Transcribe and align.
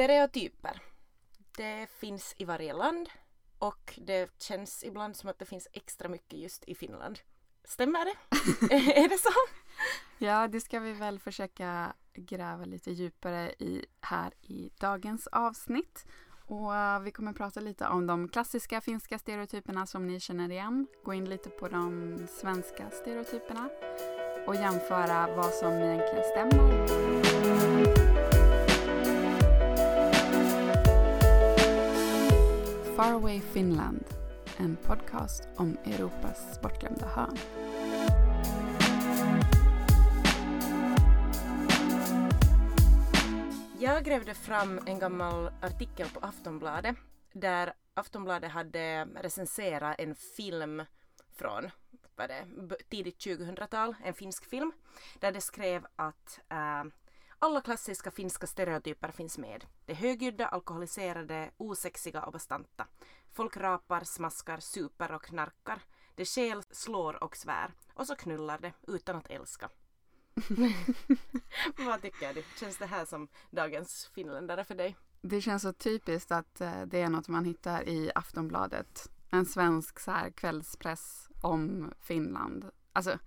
Stereotyper. 0.00 0.82
Det 1.56 1.90
finns 1.90 2.34
i 2.38 2.44
varje 2.44 2.72
land 2.72 3.08
och 3.58 3.98
det 4.06 4.42
känns 4.42 4.84
ibland 4.84 5.16
som 5.16 5.30
att 5.30 5.38
det 5.38 5.44
finns 5.44 5.68
extra 5.72 6.08
mycket 6.08 6.38
just 6.38 6.64
i 6.64 6.74
Finland. 6.74 7.18
Stämmer 7.64 8.04
det? 8.04 8.14
är 9.00 9.08
det 9.08 9.18
så? 9.18 9.30
Ja, 10.18 10.48
det 10.48 10.60
ska 10.60 10.80
vi 10.80 10.92
väl 10.92 11.18
försöka 11.18 11.92
gräva 12.14 12.64
lite 12.64 12.90
djupare 12.90 13.50
i 13.50 13.86
här 14.00 14.32
i 14.42 14.70
dagens 14.80 15.26
avsnitt. 15.26 16.06
Och 16.46 16.76
eh, 16.76 17.00
vi 17.00 17.10
kommer 17.10 17.32
prata 17.32 17.60
lite 17.60 17.86
om 17.86 18.06
de 18.06 18.28
klassiska 18.28 18.80
finska 18.80 19.18
stereotyperna 19.18 19.86
som 19.86 20.06
ni 20.06 20.20
känner 20.20 20.50
igen. 20.50 20.86
Gå 21.04 21.14
in 21.14 21.24
lite 21.24 21.50
på 21.50 21.68
de 21.68 22.16
svenska 22.40 22.90
stereotyperna 22.90 23.70
och 24.46 24.54
jämföra 24.54 25.36
vad 25.36 25.54
som 25.54 25.72
egentligen 25.72 26.24
stämmer. 26.24 28.29
Faraway 33.00 33.40
Finland, 33.40 34.04
en 34.56 34.76
podcast 34.76 35.48
om 35.56 35.76
Europas 35.84 36.60
bortglömda 36.62 37.06
hörn. 37.06 37.36
Jag 43.78 44.04
grävde 44.04 44.34
fram 44.34 44.80
en 44.86 44.98
gammal 44.98 45.50
artikel 45.60 46.08
på 46.08 46.20
Aftonbladet 46.20 46.96
där 47.32 47.72
Aftonbladet 47.94 48.50
hade 48.50 49.04
recenserat 49.04 49.96
en 49.98 50.14
film 50.14 50.84
från 51.32 51.70
vad 52.16 52.28
det, 52.28 52.46
tidigt 52.88 53.18
2000-tal, 53.18 53.94
en 54.04 54.14
finsk 54.14 54.44
film, 54.44 54.72
där 55.20 55.32
det 55.32 55.40
skrev 55.40 55.86
att 55.96 56.40
äh, 56.48 56.84
alla 57.42 57.60
klassiska 57.60 58.10
finska 58.10 58.46
stereotyper 58.46 59.10
finns 59.10 59.38
med. 59.38 59.66
De 59.86 59.94
högljudda, 59.94 60.46
alkoholiserade, 60.46 61.50
osexiga 61.56 62.22
och 62.22 62.32
bastanta. 62.32 62.86
Folk 63.32 63.56
rapar, 63.56 64.04
smaskar, 64.04 64.60
super 64.60 65.12
och 65.12 65.22
knarkar. 65.22 65.82
De 66.14 66.24
skäl, 66.24 66.62
slår 66.70 67.24
och 67.24 67.36
svär. 67.36 67.74
Och 67.94 68.06
så 68.06 68.16
knullar 68.16 68.58
de 68.58 68.72
utan 68.86 69.16
att 69.16 69.30
älska. 69.30 69.70
Vad 71.76 72.02
tycker 72.02 72.34
du? 72.34 72.44
Känns 72.60 72.78
det 72.78 72.86
här 72.86 73.04
som 73.04 73.28
dagens 73.50 74.10
finländare 74.14 74.64
för 74.64 74.74
dig? 74.74 74.96
Det 75.22 75.40
känns 75.40 75.62
så 75.62 75.72
typiskt 75.72 76.32
att 76.32 76.60
eh, 76.60 76.82
det 76.86 77.00
är 77.00 77.08
något 77.08 77.28
man 77.28 77.44
hittar 77.44 77.88
i 77.88 78.10
Aftonbladet. 78.14 79.10
En 79.30 79.46
svensk 79.46 80.00
så 80.00 80.10
här, 80.10 80.30
kvällspress 80.30 81.28
om 81.40 81.92
Finland. 82.00 82.70
Alltså, 82.92 83.18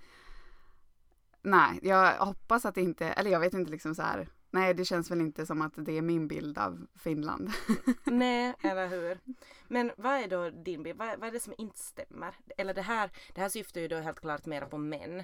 nej, 1.44 1.80
jag 1.82 2.18
hoppas 2.18 2.66
att 2.66 2.76
det 2.76 2.82
inte, 2.82 3.08
eller 3.08 3.32
jag 3.32 3.40
vet 3.40 3.54
inte 3.54 3.72
liksom 3.72 3.96
så 3.96 4.02
här, 4.02 4.28
nej 4.52 4.74
det 4.74 4.86
känns 4.86 5.12
väl 5.12 5.22
inte 5.22 5.46
som 5.46 5.62
att 5.62 5.74
det 5.76 5.98
är 5.98 6.02
min 6.02 6.28
bild 6.28 6.58
av 6.58 6.88
Finland. 6.96 7.52
nej, 8.04 8.54
eller 8.62 8.88
hur. 8.88 9.20
Men 9.68 9.92
vad 9.98 10.14
är 10.14 10.28
då 10.28 10.50
din 10.50 10.84
bild, 10.84 10.98
vad, 10.98 11.20
vad, 11.20 11.28
är 11.28 11.32
det 11.32 11.40
som 11.40 11.54
inte 11.58 11.80
stämmer? 11.80 12.36
Eller 12.58 12.74
det 12.74 12.82
här, 12.82 13.12
det 13.34 13.42
här 13.42 13.50
syftar 13.50 13.82
ju 13.82 13.88
då 13.88 13.96
helt 13.96 14.20
klart 14.20 14.46
mer 14.46 14.62
på 14.62 14.78
män. 14.78 15.24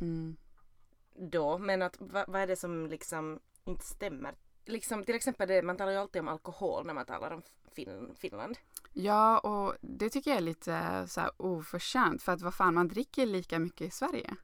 Mm. 0.00 0.36
Då, 1.18 1.58
men 1.58 1.82
att 1.82 1.96
vad, 1.98 2.28
vad 2.28 2.40
är 2.40 2.46
det 2.46 2.56
som 2.56 2.86
liksom 2.86 3.40
inte 3.64 3.84
stämmer? 3.84 4.34
Liksom, 4.64 5.04
till 5.04 5.14
exempel, 5.14 5.48
det, 5.48 5.62
man 5.62 5.76
talar 5.76 5.92
ju 5.92 5.98
alltid 5.98 6.20
om 6.20 6.28
alkohol 6.28 6.86
när 6.86 6.94
man 6.94 7.06
talar 7.06 7.30
om 7.30 7.42
fin 7.74 8.14
Finland. 8.18 8.58
Ja, 8.92 9.38
och 9.38 9.74
det 9.80 10.10
tycker 10.10 10.30
jag 10.30 10.38
är 10.38 10.42
lite 10.42 11.04
så 11.08 11.20
här 11.20 11.30
oförtjänt 11.36 12.22
för 12.22 12.32
att 12.32 12.42
vad 12.42 12.54
fan, 12.54 12.74
man 12.74 12.88
dricker 12.88 13.26
lika 13.26 13.58
mycket 13.58 13.86
i 13.86 13.90
Sverige. 13.90 14.36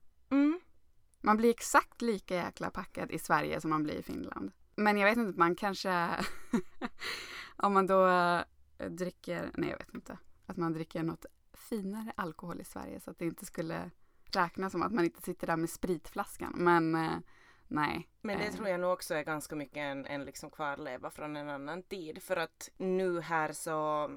Man 1.23 1.37
blir 1.37 1.51
exakt 1.51 2.03
lika 2.03 2.35
jäkla 2.35 2.71
packad 2.71 3.11
i 3.11 3.19
Sverige 3.19 3.61
som 3.61 3.71
man 3.71 3.83
blir 3.83 3.95
i 3.95 4.03
Finland. 4.03 4.53
Men 4.77 4.99
jag 4.99 5.09
vet 5.09 5.19
inte, 5.19 5.39
man 5.39 5.55
kanske 5.55 6.11
om 7.57 7.73
man 7.73 7.87
då 7.87 8.07
äh, 8.09 8.43
dricker, 8.89 9.51
nej 9.55 9.71
jag 9.71 9.79
vet 9.79 9.95
inte, 9.95 10.19
att 10.47 10.57
man 10.57 10.73
dricker 10.73 11.03
något 11.03 11.27
finare 11.53 12.13
alkohol 12.17 12.61
i 12.61 12.65
Sverige 12.65 13.01
så 13.01 13.11
att 13.11 13.19
det 13.19 13.25
inte 13.25 13.47
skulle 13.47 13.91
räknas 14.25 14.73
som 14.73 14.83
att 14.83 14.93
man 14.93 15.05
inte 15.05 15.23
sitter 15.23 15.47
där 15.47 15.57
med 15.57 15.71
spritflaskan. 15.71 16.53
Men 16.57 16.95
äh, 16.95 17.19
nej. 17.69 18.09
Men 18.21 18.39
det 18.39 18.47
äh. 18.47 18.53
tror 18.53 18.69
jag 18.69 18.81
nog 18.81 18.93
också 18.93 19.15
är 19.15 19.23
ganska 19.23 19.57
mycket 19.57 19.77
en, 19.77 20.07
en 20.07 20.25
liksom 20.25 20.51
kvarleva 20.51 21.11
från 21.11 21.37
en 21.37 21.49
annan 21.49 21.83
tid. 21.83 22.23
För 22.23 22.37
att 22.37 22.71
nu 22.77 23.21
här 23.21 23.53
så 23.53 24.11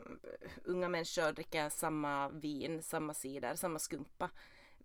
unga 0.63 0.89
människor 0.89 1.31
dricker 1.31 1.69
samma 1.69 2.29
vin, 2.29 2.83
samma 2.83 3.13
cider, 3.13 3.55
samma 3.55 3.79
skumpa 3.79 4.29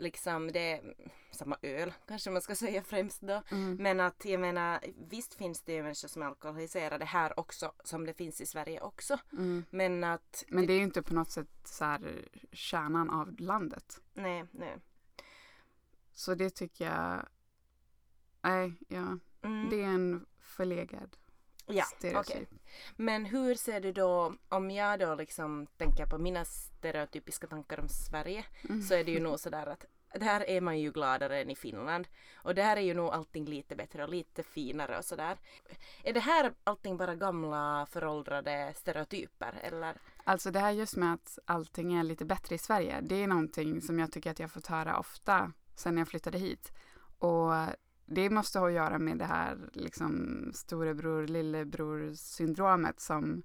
liksom 0.00 0.52
det 0.52 0.72
är 0.72 0.94
samma 1.30 1.56
öl 1.62 1.92
kanske 2.08 2.30
man 2.30 2.42
ska 2.42 2.54
säga 2.54 2.82
främst 2.82 3.20
då. 3.20 3.42
Mm. 3.50 3.76
Men 3.76 4.00
att 4.00 4.24
jag 4.24 4.40
menar 4.40 4.80
visst 5.08 5.34
finns 5.34 5.60
det 5.62 5.72
ju 5.72 5.82
människor 5.82 6.08
som 6.08 6.22
är 6.22 6.26
alkoholiserade 6.26 7.04
här 7.04 7.40
också 7.40 7.72
som 7.84 8.06
det 8.06 8.14
finns 8.14 8.40
i 8.40 8.46
Sverige 8.46 8.80
också. 8.80 9.18
Mm. 9.32 9.64
Men 9.70 10.04
att 10.04 10.44
Men 10.48 10.66
det 10.66 10.72
är 10.72 10.76
ju 10.76 10.84
inte 10.84 11.02
på 11.02 11.14
något 11.14 11.30
sätt 11.30 11.48
så 11.64 11.84
här 11.84 12.28
kärnan 12.52 13.10
av 13.10 13.40
landet. 13.40 14.00
Nej, 14.14 14.44
nej. 14.50 14.76
Så 16.12 16.34
det 16.34 16.50
tycker 16.50 16.84
jag 16.84 17.26
Nej, 18.42 18.72
ja. 18.88 19.18
Mm. 19.42 19.70
Det 19.70 19.82
är 19.82 19.88
en 19.88 20.26
förlegad 20.38 21.16
Ja, 21.74 21.84
okej. 22.02 22.16
Okay. 22.16 22.46
Men 22.96 23.24
hur 23.24 23.54
ser 23.54 23.80
du 23.80 23.92
då, 23.92 24.34
om 24.48 24.70
jag 24.70 24.98
då 25.00 25.14
liksom 25.14 25.66
tänker 25.76 26.06
på 26.06 26.18
mina 26.18 26.44
stereotypiska 26.44 27.46
tankar 27.46 27.80
om 27.80 27.88
Sverige, 27.88 28.44
mm. 28.68 28.82
så 28.82 28.94
är 28.94 29.04
det 29.04 29.12
ju 29.12 29.20
nog 29.20 29.40
sådär 29.40 29.66
att 29.66 29.84
där 30.14 30.50
är 30.50 30.60
man 30.60 30.78
ju 30.78 30.92
gladare 30.92 31.40
än 31.40 31.50
i 31.50 31.56
Finland. 31.56 32.08
Och 32.34 32.54
där 32.54 32.76
är 32.76 32.80
ju 32.80 32.94
nog 32.94 33.08
allting 33.08 33.44
lite 33.44 33.76
bättre 33.76 34.02
och 34.02 34.08
lite 34.08 34.42
finare 34.42 34.98
och 34.98 35.04
sådär. 35.04 35.38
Är 36.04 36.12
det 36.12 36.20
här 36.20 36.54
allting 36.64 36.96
bara 36.96 37.14
gamla 37.14 37.86
föråldrade 37.90 38.72
stereotyper 38.76 39.54
eller? 39.62 39.96
Alltså 40.24 40.50
det 40.50 40.60
här 40.60 40.70
just 40.70 40.96
med 40.96 41.14
att 41.14 41.38
allting 41.44 41.94
är 41.94 42.02
lite 42.02 42.24
bättre 42.24 42.54
i 42.54 42.58
Sverige, 42.58 43.00
det 43.00 43.22
är 43.22 43.26
någonting 43.26 43.80
som 43.80 43.98
jag 43.98 44.12
tycker 44.12 44.30
att 44.30 44.38
jag 44.38 44.50
fått 44.50 44.66
höra 44.66 44.98
ofta 44.98 45.52
sen 45.74 45.98
jag 45.98 46.08
flyttade 46.08 46.38
hit. 46.38 46.72
Och 47.18 47.52
det 48.10 48.30
måste 48.30 48.58
ha 48.58 48.66
att 48.66 48.72
göra 48.72 48.98
med 48.98 49.18
det 49.18 49.24
här 49.24 49.58
liksom 49.72 50.44
storebror 50.54 51.26
lillebror 51.26 52.12
syndromet 52.14 53.00
som, 53.00 53.42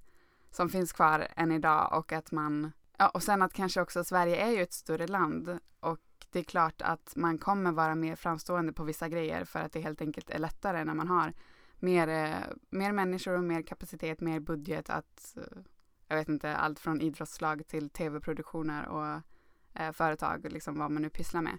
som 0.52 0.70
finns 0.70 0.94
kvar 0.94 1.28
än 1.36 1.52
idag 1.52 1.98
och 1.98 2.14
att 2.14 2.32
man 2.32 2.72
ja, 2.98 3.10
och 3.10 3.24
sen 3.24 3.42
att 3.42 3.54
kanske 3.54 3.82
också 3.82 4.04
Sverige 4.04 4.36
är 4.36 4.52
ju 4.52 4.62
ett 4.62 4.74
större 4.74 5.08
land 5.08 5.60
och 5.80 6.00
det 6.32 6.40
är 6.40 6.44
klart 6.44 6.82
att 6.82 7.14
man 7.16 7.38
kommer 7.38 7.72
vara 7.72 7.96
mer 7.96 8.16
framstående 8.16 8.74
på 8.74 8.84
vissa 8.84 9.10
grejer 9.10 9.46
för 9.46 9.60
att 9.60 9.72
det 9.72 9.80
helt 9.80 10.02
enkelt 10.02 10.30
är 10.30 10.40
lättare 10.40 10.84
när 10.84 10.94
man 10.94 11.08
har 11.08 11.34
mer, 11.80 12.08
eh, 12.08 12.56
mer 12.70 12.92
människor 12.92 13.38
och 13.38 13.44
mer 13.44 13.62
kapacitet, 13.62 14.22
mer 14.22 14.40
budget 14.40 14.90
att 14.90 15.38
eh, 15.38 15.62
jag 16.08 16.16
vet 16.16 16.30
inte, 16.30 16.56
allt 16.56 16.80
från 16.80 17.02
idrottslag 17.02 17.68
till 17.68 17.90
tv-produktioner 17.90 18.88
och 18.88 19.22
eh, 19.82 19.92
företag, 19.92 20.52
liksom 20.52 20.80
vad 20.80 20.92
man 20.92 21.02
nu 21.02 21.10
pysslar 21.10 21.42
med. 21.42 21.58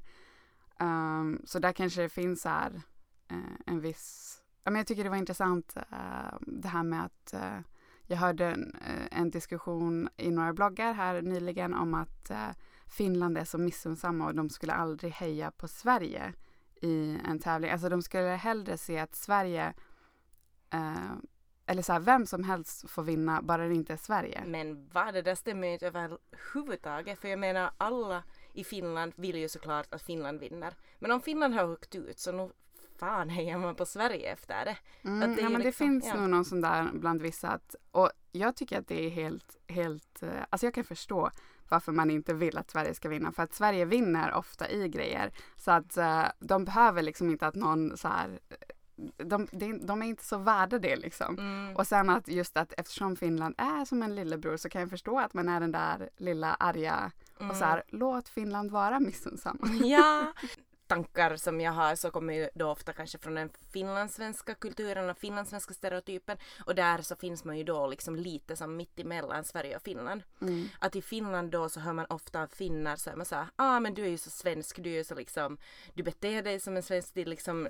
Um, 0.80 1.42
så 1.44 1.58
där 1.58 1.72
kanske 1.72 2.02
det 2.02 2.08
finns 2.08 2.44
här 2.44 2.82
Eh, 3.28 3.36
en 3.66 3.80
viss... 3.80 4.38
Ja, 4.64 4.70
men 4.70 4.78
jag 4.78 4.86
tycker 4.86 5.04
det 5.04 5.10
var 5.10 5.16
intressant 5.16 5.76
eh, 5.76 6.38
det 6.40 6.68
här 6.68 6.82
med 6.82 7.04
att 7.04 7.32
eh, 7.32 7.58
jag 8.06 8.16
hörde 8.16 8.46
en, 8.46 8.74
eh, 8.74 9.20
en, 9.20 9.30
diskussion 9.30 10.08
i 10.16 10.30
några 10.30 10.52
bloggar 10.52 10.92
här 10.92 11.22
nyligen 11.22 11.74
om 11.74 11.94
att 11.94 12.30
eh, 12.30 12.48
Finland 12.86 13.38
är 13.38 13.44
så 13.44 13.58
missunnsamma 13.58 14.26
och 14.26 14.34
de 14.34 14.50
skulle 14.50 14.72
aldrig 14.72 15.12
heja 15.12 15.50
på 15.50 15.68
Sverige 15.68 16.32
i 16.82 17.18
en 17.28 17.38
tävling. 17.38 17.70
Alltså 17.70 17.88
de 17.88 18.02
skulle 18.02 18.28
hellre 18.28 18.78
se 18.78 18.98
att 18.98 19.14
Sverige 19.14 19.74
eh, 20.70 21.12
eller 21.66 21.82
så 21.82 21.92
här, 21.92 22.00
vem 22.00 22.26
som 22.26 22.44
helst 22.44 22.90
får 22.90 23.02
vinna 23.02 23.42
bara 23.42 23.68
det 23.68 23.74
inte 23.74 23.92
är 23.92 23.96
Sverige. 23.96 24.42
Men 24.46 24.88
vad, 24.92 25.14
det 25.14 25.22
där 25.22 25.34
stämmer 25.34 25.66
ju 25.66 25.72
inte 25.72 25.86
överhuvudtaget. 25.86 27.18
För 27.18 27.28
jag 27.28 27.38
menar 27.38 27.70
alla 27.78 28.22
i 28.52 28.64
Finland 28.64 29.12
vill 29.16 29.36
ju 29.36 29.48
såklart 29.48 29.94
att 29.94 30.02
Finland 30.02 30.40
vinner. 30.40 30.74
Men 30.98 31.10
om 31.10 31.20
Finland 31.20 31.54
har 31.54 31.72
åkt 31.72 31.94
ut 31.94 32.18
så 32.18 32.32
nu 32.32 32.50
fan 32.98 33.28
hejar 33.28 33.58
man 33.58 33.74
på 33.74 33.86
Sverige 33.86 34.32
efter 34.32 34.64
det? 34.64 34.76
Mm, 35.04 35.20
det 35.20 35.42
ja, 35.42 35.48
men 35.48 35.62
liksom, 35.62 35.62
det 35.62 35.72
finns 35.72 36.06
ja. 36.06 36.20
nog 36.20 36.30
någon 36.30 36.44
sån 36.44 36.60
där 36.60 36.90
bland 36.92 37.22
vissa 37.22 37.48
att, 37.48 37.74
och 37.90 38.10
jag 38.32 38.56
tycker 38.56 38.78
att 38.78 38.88
det 38.88 39.06
är 39.06 39.10
helt, 39.10 39.56
helt, 39.68 40.22
eh, 40.22 40.30
alltså 40.50 40.66
jag 40.66 40.74
kan 40.74 40.84
förstå 40.84 41.30
varför 41.68 41.92
man 41.92 42.10
inte 42.10 42.34
vill 42.34 42.58
att 42.58 42.70
Sverige 42.70 42.94
ska 42.94 43.08
vinna. 43.08 43.32
För 43.32 43.42
att 43.42 43.54
Sverige 43.54 43.84
vinner 43.84 44.34
ofta 44.34 44.70
i 44.70 44.88
grejer. 44.88 45.32
Så 45.56 45.70
att 45.70 45.98
uh, 45.98 46.24
de 46.38 46.64
behöver 46.64 47.02
liksom 47.02 47.30
inte 47.30 47.46
att 47.46 47.54
någon 47.54 47.96
så 47.96 48.08
här 48.08 48.38
de, 49.16 49.48
de, 49.52 49.86
de 49.86 50.02
är 50.02 50.06
inte 50.06 50.24
så 50.24 50.38
värda 50.38 50.78
det 50.78 50.96
liksom. 50.96 51.38
Mm. 51.38 51.76
Och 51.76 51.86
sen 51.86 52.10
att 52.10 52.28
just 52.28 52.56
att 52.56 52.72
eftersom 52.76 53.16
Finland 53.16 53.54
är 53.58 53.84
som 53.84 54.02
en 54.02 54.14
lillebror 54.14 54.56
så 54.56 54.68
kan 54.68 54.80
jag 54.80 54.90
förstå 54.90 55.18
att 55.18 55.34
man 55.34 55.48
är 55.48 55.60
den 55.60 55.72
där 55.72 56.10
lilla 56.16 56.54
arga 56.54 57.12
mm. 57.40 57.50
och 57.50 57.56
så 57.56 57.64
här, 57.64 57.82
låt 57.88 58.28
Finland 58.28 58.70
vara 58.70 59.00
missunnsam. 59.00 59.58
Ja, 59.84 60.32
tankar 60.86 61.36
som 61.36 61.60
jag 61.60 61.72
har 61.72 61.94
så 61.96 62.10
kommer 62.10 62.34
ju 62.34 62.48
då 62.54 62.70
ofta 62.70 62.92
kanske 62.92 63.18
från 63.18 63.34
den 63.34 63.50
finlandssvenska 63.72 64.54
kulturen 64.54 65.10
och 65.10 65.18
finlandssvenska 65.18 65.74
stereotypen 65.74 66.38
och 66.66 66.74
där 66.74 67.02
så 67.02 67.16
finns 67.16 67.44
man 67.44 67.58
ju 67.58 67.64
då 67.64 67.86
liksom 67.86 68.16
lite 68.16 68.56
som 68.56 68.76
mitt 68.76 68.98
emellan 68.98 69.44
Sverige 69.44 69.76
och 69.76 69.82
Finland. 69.82 70.22
Mm. 70.40 70.68
Att 70.78 70.96
i 70.96 71.02
Finland 71.02 71.50
då 71.50 71.68
så 71.68 71.80
hör 71.80 71.92
man 71.92 72.06
ofta 72.08 72.42
av 72.42 72.46
finnar 72.46 72.96
så 72.96 73.10
är 73.10 73.16
man 73.16 73.26
såhär, 73.26 73.46
ah 73.56 73.80
men 73.80 73.94
du 73.94 74.04
är 74.04 74.08
ju 74.08 74.18
så 74.18 74.30
svensk, 74.30 74.82
du 74.82 74.90
är 74.90 74.96
ju 74.96 75.04
så 75.04 75.14
liksom, 75.14 75.58
du 75.94 76.02
beter 76.02 76.42
dig 76.42 76.60
som 76.60 76.76
en 76.76 76.82
svensk, 76.82 77.14
det 77.14 77.20
är 77.20 77.26
liksom, 77.26 77.68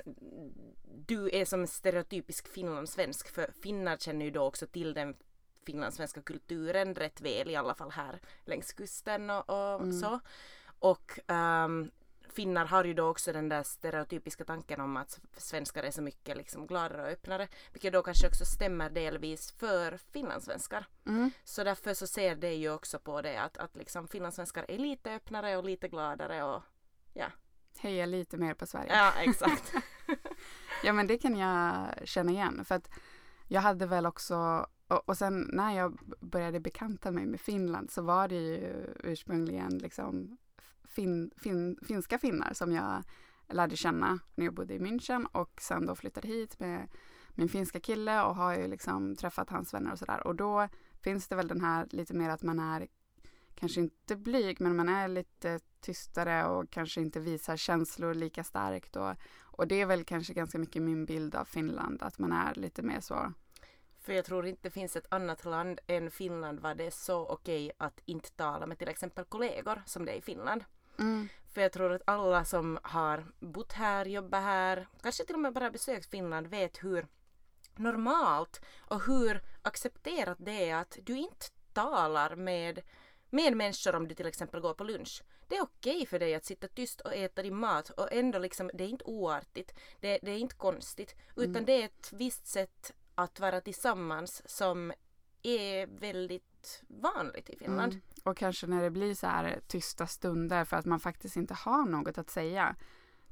du 1.07 1.31
är 1.33 1.45
som 1.45 1.61
en 1.61 1.69
stereotypisk 1.69 2.49
finlandssvensk 2.49 3.29
för 3.29 3.51
finnar 3.63 3.97
känner 3.97 4.25
ju 4.25 4.31
då 4.31 4.43
också 4.43 4.67
till 4.67 4.95
den 4.95 5.17
finlandssvenska 5.67 6.23
kulturen 6.23 6.95
rätt 6.95 7.21
väl 7.21 7.51
i 7.51 7.57
alla 7.57 7.75
fall 7.75 7.91
här 7.91 8.21
längs 8.45 8.73
kusten 8.73 9.31
och, 9.31 9.51
och 9.51 9.81
Mm. 9.81 9.93
så. 10.01 10.21
Och 10.79 11.19
ehm, 11.27 11.91
finnar 12.37 12.67
har 12.67 12.85
ju 12.85 12.95
då 12.95 13.09
också 13.09 13.33
den 13.33 13.49
där 13.49 13.63
stereotypiska 13.63 14.45
tanken 14.45 14.81
om 14.81 14.97
att 14.97 15.21
svenskar 15.37 15.83
är 15.83 15.91
så 15.91 16.03
mycket 16.03 16.37
liksom 16.37 16.67
gladare 16.67 17.03
och 17.03 17.09
öppnare. 17.09 17.49
Vilket 17.73 17.93
då 17.93 18.03
kanske 18.03 18.27
också 18.27 18.45
stämmer 18.45 18.91
delvis 18.91 19.53
för 19.53 19.99
finlandssvenskar. 20.13 20.87
Mm. 21.07 21.31
Så 21.45 21.65
därför 21.65 21.95
så 21.95 22.07
ser 22.07 22.37
det 22.37 22.55
ju 22.55 22.71
också 22.71 22.99
på 22.99 23.23
det 23.23 23.37
att, 23.37 23.57
att 23.57 23.77
liksom 23.77 24.09
finlandssvenskar 24.09 24.65
är 24.69 24.79
lite 24.79 25.15
öppnare 25.15 25.57
och 25.57 25.65
lite 25.65 25.89
gladare 25.89 26.45
och 26.45 26.63
Heja 27.79 28.07
lite 28.07 28.37
mer 28.37 28.55
på 28.55 28.67
Sverige. 28.67 28.97
ja 28.97 29.13
exakt. 29.19 29.73
Ja 30.83 30.93
men 30.93 31.07
det 31.07 31.19
kan 31.19 31.37
jag 31.37 31.89
känna 32.05 32.33
igen 32.33 32.65
för 32.65 32.75
att 32.75 32.91
jag 33.49 33.61
hade 33.61 33.87
väl 33.87 34.07
också 34.07 34.67
och, 34.89 35.09
och 35.09 35.19
sen 35.19 35.51
när 35.53 35.77
jag 35.77 35.99
började 36.21 36.61
bekanta 36.61 37.11
mig 37.11 37.27
med 37.27 37.41
Finland 37.41 37.91
så 37.91 38.03
var 38.03 38.29
det 38.29 38.35
ju 38.35 38.87
ursprungligen 39.05 39.79
liksom 39.79 40.37
fin, 40.89 41.31
fin, 41.37 41.79
finska 41.87 42.19
finnar 42.19 42.53
som 42.53 42.73
jag 42.73 43.03
lärde 43.49 43.77
känna 43.77 44.19
när 44.35 44.45
jag 44.45 44.55
bodde 44.55 44.75
i 44.75 44.79
München 44.79 45.27
och 45.33 45.61
sen 45.61 45.87
då 45.87 45.95
flyttade 45.95 46.29
hit 46.29 46.61
med 46.61 46.89
min 47.35 47.49
finska 47.49 47.81
kille 47.81 48.23
och 48.23 48.37
har 48.37 48.57
ju 48.57 48.67
liksom 48.67 49.17
träffat 49.17 49.51
hans 49.51 49.75
vänner 49.75 49.93
och 49.93 49.99
sådär 49.99 50.27
och 50.27 50.35
då 50.35 50.69
finns 51.03 51.29
det 51.29 51.37
väl 51.37 51.49
den 51.49 51.61
här 51.61 51.87
lite 51.91 52.15
mer 52.15 52.31
att 52.31 52.43
man 52.43 52.59
är 52.59 52.87
kanske 53.55 53.81
inte 53.81 54.17
blyg 54.17 54.61
men 54.61 54.77
man 54.77 54.89
är 54.89 55.09
lite 55.09 55.61
tystare 55.81 56.47
och 56.47 56.71
kanske 56.71 57.01
inte 57.01 57.21
visar 57.21 57.57
känslor 57.57 58.15
lika 58.15 58.45
starkt 58.45 58.97
och 58.97 59.15
och 59.57 59.69
det 59.69 59.81
är 59.81 59.87
väl 59.87 60.05
kanske 60.05 60.35
ganska 60.35 60.59
mycket 60.59 60.83
min 60.83 61.05
bild 61.05 61.35
av 61.35 61.45
Finland, 61.45 62.03
att 62.03 62.19
man 62.19 62.33
är 62.33 62.55
lite 62.55 62.83
mer 62.83 63.01
så. 63.01 63.33
För 64.01 64.13
jag 64.13 64.25
tror 64.25 64.47
inte 64.47 64.63
det 64.63 64.71
finns 64.71 64.97
ett 64.97 65.13
annat 65.13 65.45
land 65.45 65.81
än 65.87 66.11
Finland 66.11 66.61
var 66.61 66.75
det 66.75 66.87
är 66.87 66.91
så 66.91 67.27
okej 67.27 67.73
att 67.79 68.01
inte 68.05 68.31
tala 68.31 68.67
med 68.67 68.79
till 68.79 68.89
exempel 68.89 69.25
kollegor 69.25 69.83
som 69.87 70.05
det 70.05 70.13
är 70.13 70.17
i 70.17 70.23
Finland. 70.23 70.65
Mm. 70.99 71.29
För 71.55 71.61
jag 71.61 71.73
tror 71.73 71.93
att 71.93 72.03
alla 72.05 72.45
som 72.45 72.79
har 72.83 73.27
bott 73.41 73.73
här, 73.73 74.07
jobbat 74.07 74.43
här, 74.43 74.89
kanske 75.03 75.25
till 75.25 75.35
och 75.35 75.41
med 75.41 75.53
bara 75.53 75.71
besökt 75.71 76.11
Finland 76.11 76.47
vet 76.47 76.85
hur 76.85 77.07
normalt 77.75 78.61
och 78.81 79.03
hur 79.03 79.43
accepterat 79.63 80.39
det 80.41 80.71
är 80.71 80.77
att 80.77 80.99
du 81.03 81.17
inte 81.17 81.47
talar 81.73 82.37
med, 82.37 82.83
med 83.31 83.57
människor 83.57 83.95
om 83.95 84.09
du 84.09 84.15
till 84.15 84.27
exempel 84.27 84.61
går 84.61 84.75
på 84.75 84.85
lunch. 84.85 85.23
Det 85.49 85.57
är 85.57 85.63
okej 85.63 86.07
för 86.07 86.19
dig 86.19 86.35
att 86.35 86.45
sitta 86.45 86.69
tyst 86.69 87.01
och 87.01 87.15
äta 87.15 87.43
din 87.43 87.57
mat 87.57 87.91
och 87.91 88.13
ändå 88.13 88.39
liksom, 88.39 88.71
det 88.75 88.85
är 88.85 88.89
inte 88.89 89.05
oartigt, 89.05 89.75
det, 90.01 90.19
det 90.23 90.31
är 90.31 90.39
inte 90.39 90.55
konstigt, 90.55 91.15
utan 91.37 91.51
Mm. 91.51 91.65
det 91.65 91.83
är 91.83 91.85
ett 91.85 92.13
visst 92.13 92.47
sätt 92.47 92.93
att 93.15 93.41
vara 93.41 93.61
tillsammans 93.61 94.43
som 94.47 94.93
är 95.43 95.87
väldigt 95.87 96.56
vanligt 96.89 97.51
i 97.51 97.57
Finland. 97.57 97.93
Mm. 97.93 98.05
Och 98.25 98.37
kanske 98.37 98.67
när 98.67 98.83
det 98.83 98.91
blir 98.91 99.15
så 99.15 99.27
här 99.27 99.61
tysta 99.67 100.07
stunder 100.07 100.65
för 100.65 100.77
att 100.77 100.87
man 100.87 101.01
faktiskt 101.01 101.37
inte 101.37 101.55
har 101.55 101.87
något 101.87 102.19
att 102.19 102.31
säga. 102.31 102.77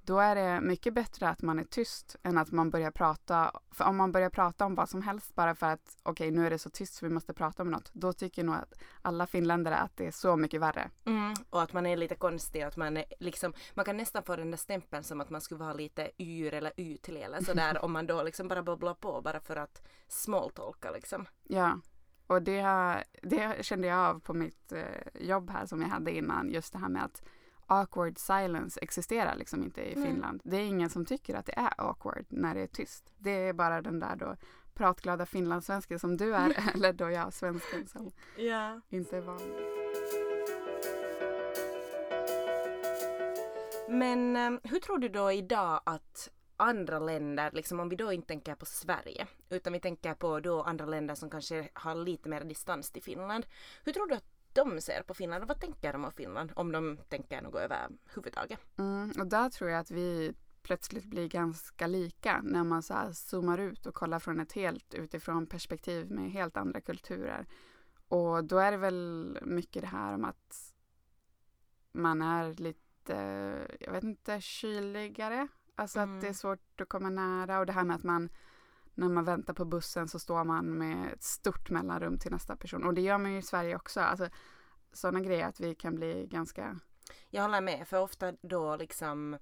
Då 0.06 0.18
är 0.18 0.34
det 0.34 0.60
mycket 0.60 0.94
bättre 0.94 1.28
att 1.28 1.42
man 1.42 1.58
är 1.58 1.64
tyst 1.64 2.16
än 2.22 2.38
att 2.38 2.52
man 2.52 2.70
börjar 2.70 2.90
prata. 2.90 3.60
För 3.70 3.84
om 3.84 3.96
man 3.96 4.12
börjar 4.12 4.30
prata 4.30 4.66
om 4.66 4.74
vad 4.74 4.88
som 4.88 5.02
helst 5.02 5.34
bara 5.34 5.54
för 5.54 5.66
att 5.66 5.96
okej 6.02 6.30
nu 6.30 6.46
är 6.46 6.50
det 6.50 6.58
så 6.58 6.70
tyst 6.70 6.94
så 6.94 7.06
vi 7.06 7.12
måste 7.12 7.34
prata 7.34 7.62
om 7.62 7.70
något. 7.70 7.90
Då 7.92 8.12
tycker 8.12 8.44
nog 8.44 8.54
att 8.54 8.74
alla 9.02 9.26
finländare 9.26 9.76
att 9.76 9.96
det 9.96 10.06
är 10.06 10.10
så 10.10 10.36
mycket 10.36 10.60
värre. 10.60 10.90
Mm, 11.04 11.34
och 11.50 11.62
att 11.62 11.72
man 11.72 11.86
är 11.86 11.96
lite 11.96 12.14
konstig, 12.14 12.62
att 12.62 12.76
man 12.76 12.96
är 12.96 13.04
liksom, 13.20 13.54
man 13.74 13.84
kan 13.84 13.96
nästan 13.96 14.22
få 14.22 14.36
den 14.36 14.50
där 14.50 14.58
stämpeln 14.58 15.04
som 15.04 15.20
att 15.20 15.30
man 15.30 15.40
skulle 15.40 15.60
vara 15.60 15.72
lite 15.72 16.10
yr 16.18 16.54
eller 16.54 16.72
ytlig 16.76 17.22
eller 17.22 17.44
sådär 17.44 17.78
om 17.84 17.92
man 17.92 18.06
då 18.06 18.22
liksom 18.22 18.48
bara 18.48 18.62
bubblar 18.62 18.94
på 18.94 19.20
bara 19.20 19.40
för 19.40 19.56
att 19.56 19.82
smalltalka 20.08 20.90
liksom. 20.90 21.26
Ja, 21.42 21.80
och 22.26 22.42
det, 22.42 22.64
det 23.22 23.64
kände 23.64 23.86
jag 23.86 23.98
av 23.98 24.20
på 24.20 24.34
mitt 24.34 24.72
eh, 24.72 24.82
jobb 25.20 25.50
här 25.50 25.66
som 25.66 25.80
jag 25.82 25.88
hade 25.88 26.12
innan. 26.12 26.50
Just 26.50 26.72
det 26.72 26.78
här 26.78 26.88
med 26.88 27.04
att 27.04 27.22
awkward 27.66 28.18
silence 28.18 28.80
existerar 28.80 29.36
liksom 29.36 29.62
inte 29.62 29.80
i 29.92 29.94
Nej. 29.96 30.06
Finland. 30.06 30.40
Det 30.44 30.56
är 30.56 30.64
ingen 30.64 30.90
som 30.90 31.04
tycker 31.06 31.34
att 31.34 31.46
det 31.46 31.58
är 31.58 31.72
awkward 31.88 32.24
när 32.28 32.54
det 32.54 32.60
är 32.60 32.66
tyst. 32.66 33.12
Det 33.18 33.30
är 33.30 33.52
bara 33.52 33.82
den 33.82 34.00
där 34.00 34.16
då 34.16 34.36
pratglada 34.74 35.26
finlandssvensken 35.26 35.98
som 35.98 36.16
du 36.16 36.34
är, 36.34 36.70
eller 36.74 36.92
då 36.92 37.10
jag 37.10 37.32
svensken 37.32 37.86
som 37.86 38.10
Ja. 38.36 38.80
inte 38.88 39.16
är 39.16 39.20
van. 39.20 39.40
Men 43.88 44.36
eh, 44.36 44.60
hur 44.70 44.80
tror 44.80 44.98
du 44.98 45.08
då 45.08 45.32
idag 45.32 45.80
att 45.86 46.30
andra 46.56 46.98
länder, 46.98 47.50
liksom 47.52 47.80
om 47.80 47.88
vi 47.88 47.96
då 47.96 48.12
inte 48.12 48.28
tänker 48.28 48.54
på 48.54 48.66
Sverige, 48.66 49.26
utan 49.48 49.72
vi 49.72 49.80
tänker 49.80 50.14
på 50.14 50.40
då 50.40 50.62
andra 50.62 50.86
länder 50.86 51.14
som 51.14 51.30
kanske 51.30 51.68
har 51.72 51.94
lite 51.94 52.28
mer 52.28 52.44
distans 52.44 52.90
till 52.90 53.02
Finland. 53.02 53.46
Hur 53.84 53.92
tror 53.92 54.06
du 54.06 54.14
att 54.14 54.34
de 54.52 54.80
ser 54.80 55.02
på 55.02 55.14
Finland 55.14 55.42
och 55.42 55.48
vad 55.48 55.60
tänker 55.60 55.92
de 55.92 56.04
om 56.04 56.12
Finland 56.12 56.52
om 56.56 56.72
de 56.72 56.98
tänker 57.08 57.42
något 57.42 57.60
överhuvudtaget? 57.60 58.60
Mm, 58.78 59.12
och 59.18 59.26
där 59.26 59.50
tror 59.50 59.70
jag 59.70 59.80
att 59.80 59.90
vi 59.90 60.34
plötsligt 60.62 61.04
blir 61.04 61.28
ganska 61.28 61.86
lika 61.86 62.40
när 62.42 62.64
man 62.64 62.82
så 62.82 62.94
här 62.94 63.12
zoomar 63.12 63.58
ut 63.58 63.86
och 63.86 63.94
kollar 63.94 64.18
från 64.18 64.40
ett 64.40 64.52
helt 64.52 64.94
utifrån 64.94 65.46
perspektiv 65.46 66.10
med 66.10 66.30
helt 66.30 66.56
andra 66.56 66.80
kulturer. 66.80 67.46
Och 68.08 68.44
då 68.44 68.58
är 68.58 68.70
det 68.70 68.76
väl 68.76 69.38
mycket 69.42 69.82
det 69.82 69.88
här 69.88 70.14
om 70.14 70.24
att 70.24 70.74
man 71.92 72.22
är 72.22 72.54
lite, 72.54 73.16
jag 73.80 73.92
vet 73.92 74.04
inte, 74.04 74.40
kyligare. 74.40 75.48
Alltså 75.74 75.98
Mm. 75.98 76.14
att 76.14 76.20
det 76.20 76.28
är 76.28 76.32
svårt 76.32 76.80
att 76.80 76.88
komma 76.88 77.10
nära 77.10 77.58
och 77.58 77.66
det 77.66 77.72
här 77.72 77.84
med 77.84 77.96
att 77.96 78.02
man 78.02 78.28
när 78.94 79.08
man 79.08 79.24
väntar 79.24 79.54
på 79.54 79.64
bussen 79.64 80.08
så 80.08 80.18
står 80.18 80.44
man 80.44 80.78
med 80.78 81.12
ett 81.12 81.22
stort 81.22 81.70
mellanrum 81.70 82.18
till 82.18 82.32
nästa 82.32 82.56
person. 82.56 82.84
Och 82.84 82.94
det 82.94 83.00
gör 83.00 83.18
man 83.18 83.32
ju 83.32 83.38
i 83.38 83.42
Sverige 83.42 83.76
också. 83.76 84.00
Alltså 84.00 84.28
sådana 84.92 85.20
grejer 85.20 85.46
att 85.46 85.60
vi 85.60 85.74
kan 85.74 85.94
bli 85.94 86.26
ganska 86.26 86.78
Jag 87.30 87.42
håller 87.42 87.60
med, 87.60 87.88
för 87.88 88.00
ofta 88.00 88.32
då 88.42 88.76
liksom 88.76 89.38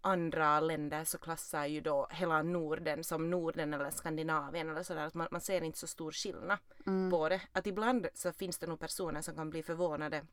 andra 0.00 0.60
länder 0.60 1.04
så 1.04 1.18
klassar 1.18 1.66
ju 1.66 1.80
då 1.80 2.08
hela 2.10 2.42
Norden 2.42 3.04
som 3.04 3.30
Norden 3.30 3.74
eller 3.74 3.90
Skandinavien 3.90 4.70
eller 4.70 4.82
sådär. 4.82 5.06
Att 5.06 5.14
man, 5.14 5.28
man 5.30 5.40
ser 5.40 5.62
inte 5.62 5.78
så 5.78 5.86
stor 5.86 6.12
skillnad 6.12 6.58
mm, 6.86 7.10
på 7.10 7.28
det. 7.28 7.40
Att 7.52 7.66
ibland 7.66 8.06
så 8.14 8.32
finns 8.32 8.58
det 8.58 8.66
nog 8.66 8.80
personer 8.80 9.20
som 9.20 9.34
kan 9.34 9.50
bli 9.50 9.62
förvånade 9.62 10.24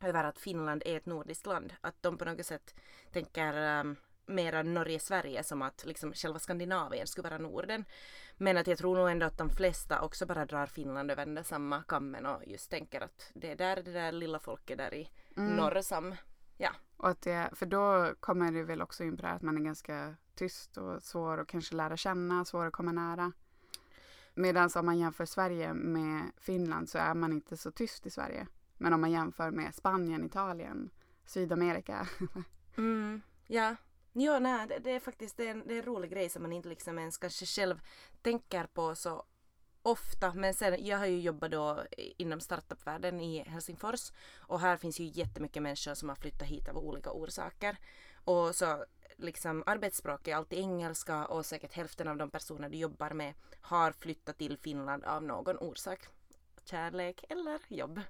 över 0.00 0.24
att 0.24 0.38
Finland 0.38 0.82
är 0.86 0.96
ett 0.96 1.06
nordiskt 1.06 1.46
land. 1.46 1.74
Att 1.80 2.02
de 2.02 2.18
på 2.18 2.24
något 2.24 2.46
sätt 2.46 2.74
tänker 3.12 3.80
um, 3.80 3.96
mera 4.26 4.62
Norge-Sverige 4.62 5.42
som 5.42 5.62
att 5.62 5.84
liksom 5.86 6.12
själva 6.12 6.38
Skandinavien 6.38 7.06
skulle 7.06 7.28
vara 7.28 7.38
Norden. 7.38 7.84
Men 8.36 8.56
att 8.56 8.66
jag 8.66 8.78
tror 8.78 8.96
nog 8.96 9.10
ändå 9.10 9.26
att 9.26 9.38
de 9.38 9.50
flesta 9.50 10.00
också 10.00 10.26
bara 10.26 10.46
drar 10.46 10.66
Finland 10.66 11.10
över 11.10 11.26
den 11.26 11.34
där 11.34 11.42
samma 11.42 11.82
kammen 11.82 12.26
och 12.26 12.42
just 12.46 12.70
tänker 12.70 13.00
att 13.00 13.30
det 13.34 13.50
är 13.50 13.56
där 13.56 13.76
det 13.76 13.92
där 13.92 14.12
lilla 14.12 14.38
folket 14.38 14.78
där 14.78 14.94
i 14.94 15.10
mm. 15.36 15.56
norr 15.56 15.82
som 15.82 16.14
Och 16.96 17.08
att 17.08 17.22
det, 17.22 17.50
för 17.52 17.66
då 17.66 18.14
kommer 18.20 18.52
det 18.52 18.62
väl 18.62 18.82
också 18.82 19.04
in 19.04 19.16
på 19.16 19.22
det 19.22 19.28
att 19.28 19.42
man 19.42 19.56
är 19.56 19.60
ganska 19.60 20.14
tyst 20.34 20.76
och 20.76 21.02
svår 21.02 21.40
att 21.40 21.48
kanske 21.48 21.74
lära 21.74 21.96
känna, 21.96 22.44
svår 22.44 22.66
att 22.66 22.72
komma 22.72 22.92
nära. 22.92 23.32
Medan 24.34 24.70
om 24.74 24.86
man 24.86 24.98
jämför 24.98 25.24
Sverige 25.24 25.74
med 25.74 26.30
Finland 26.36 26.88
så 26.88 26.98
är 26.98 27.14
man 27.14 27.32
inte 27.32 27.56
så 27.56 27.70
tyst 27.70 28.06
i 28.06 28.10
Sverige. 28.10 28.46
Men 28.78 28.92
om 28.92 29.00
man 29.00 29.10
jämför 29.10 29.50
med 29.50 29.74
Spanien, 29.74 30.24
Italien, 30.24 30.90
Sydamerika. 31.26 32.06
Mm, 32.76 33.22
ja. 33.46 33.76
Ja, 34.12 34.38
nej, 34.38 34.66
det, 34.68 34.78
det 34.78 34.90
är 34.90 35.00
faktiskt 35.00 35.36
det 35.36 35.46
är 35.46 35.50
en, 35.50 35.62
det 35.66 35.74
är 35.74 35.78
en 35.78 35.84
rolig 35.84 36.10
grej 36.10 36.28
som 36.28 36.42
man 36.42 36.52
inte 36.52 36.68
liksom 36.68 36.98
ens 36.98 37.18
kanske 37.18 37.46
själv 37.46 37.80
tänker 38.22 38.66
på 38.66 38.94
så 38.94 39.24
ofta. 39.82 40.34
Men 40.34 40.54
sen, 40.54 40.86
jag 40.86 40.98
har 40.98 41.06
ju 41.06 41.20
jobbat 41.20 41.50
då 41.50 41.84
inom 41.96 42.40
startupvärlden 42.40 43.20
i 43.20 43.42
Helsingfors 43.48 44.12
och 44.38 44.60
här 44.60 44.76
finns 44.76 45.00
ju 45.00 45.04
jättemycket 45.04 45.62
människor 45.62 45.94
som 45.94 46.08
har 46.08 46.16
flyttat 46.16 46.48
hit 46.48 46.68
av 46.68 46.76
olika 46.76 47.12
orsaker. 47.12 47.76
Och 48.24 48.54
så 48.54 48.84
liksom 49.16 49.62
arbetsspråk 49.66 50.28
är 50.28 50.36
alltid 50.36 50.58
engelska 50.58 51.26
och 51.26 51.46
säkert 51.46 51.72
hälften 51.72 52.08
av 52.08 52.16
de 52.16 52.30
personer 52.30 52.68
du 52.68 52.78
jobbar 52.78 53.10
med 53.10 53.34
har 53.60 53.92
flyttat 53.92 54.38
till 54.38 54.58
Finland 54.58 55.04
av 55.04 55.22
någon 55.22 55.58
orsak. 55.58 56.00
Kärlek 56.64 57.24
eller 57.28 57.60
jobb. 57.68 58.00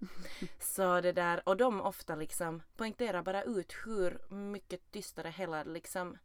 Så 0.60 1.00
det 1.00 1.12
där, 1.12 1.48
och 1.48 1.56
de 1.56 1.80
ofta 1.80 2.14
liksom 2.14 2.62
poängterar 2.76 3.22
bara 3.22 3.42
ut 3.42 3.72
hur 3.84 4.34
mycket 4.34 4.90
tystare 4.90 5.28
hela 5.28 5.64
liksom 5.64 6.18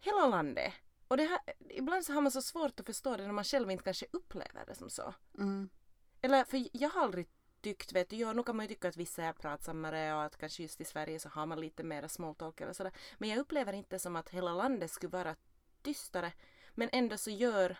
hela 0.00 0.26
landet. 0.26 0.72
Och 1.08 1.16
det 1.16 1.24
här, 1.24 1.40
ibland 1.70 2.04
så 2.04 2.12
har 2.12 2.20
man 2.20 2.32
så 2.32 2.42
svårt 2.42 2.80
att 2.80 2.86
förstå 2.86 3.16
det 3.16 3.26
när 3.26 3.32
man 3.32 3.44
själv 3.44 3.70
inte 3.70 3.84
kanske 3.84 4.06
upplever 4.10 4.66
det 4.66 4.74
som 4.74 4.90
så. 4.90 5.14
Mm. 5.38 5.68
Eller 6.22 6.44
för 6.44 6.68
jag 6.72 6.90
har 6.90 7.02
aldrig 7.02 7.28
tyckt, 7.60 7.92
vet 7.92 8.10
du, 8.10 8.16
ja 8.16 8.32
nu 8.32 8.42
kan 8.42 8.56
man 8.56 8.64
ju 8.64 8.68
tycka 8.68 8.88
att 8.88 8.96
vissa 8.96 9.24
är 9.24 9.32
pratsammare 9.32 10.14
och 10.14 10.22
att 10.22 10.36
kanske 10.36 10.62
just 10.62 10.80
i 10.80 10.84
Sverige 10.84 11.20
så 11.20 11.28
har 11.28 11.46
man 11.46 11.60
lite 11.60 11.82
mera 11.82 12.08
smalltalk 12.08 12.60
eller 12.60 12.72
sådär. 12.72 12.92
Men 13.18 13.28
jag 13.28 13.38
upplever 13.38 13.72
inte 13.72 13.98
som 13.98 14.16
att 14.16 14.28
hela 14.28 14.54
landet 14.54 14.90
skulle 14.90 15.10
vara 15.10 15.36
tystare. 15.82 16.32
Men 16.74 16.88
ändå 16.92 17.16
så 17.16 17.30
gör 17.30 17.76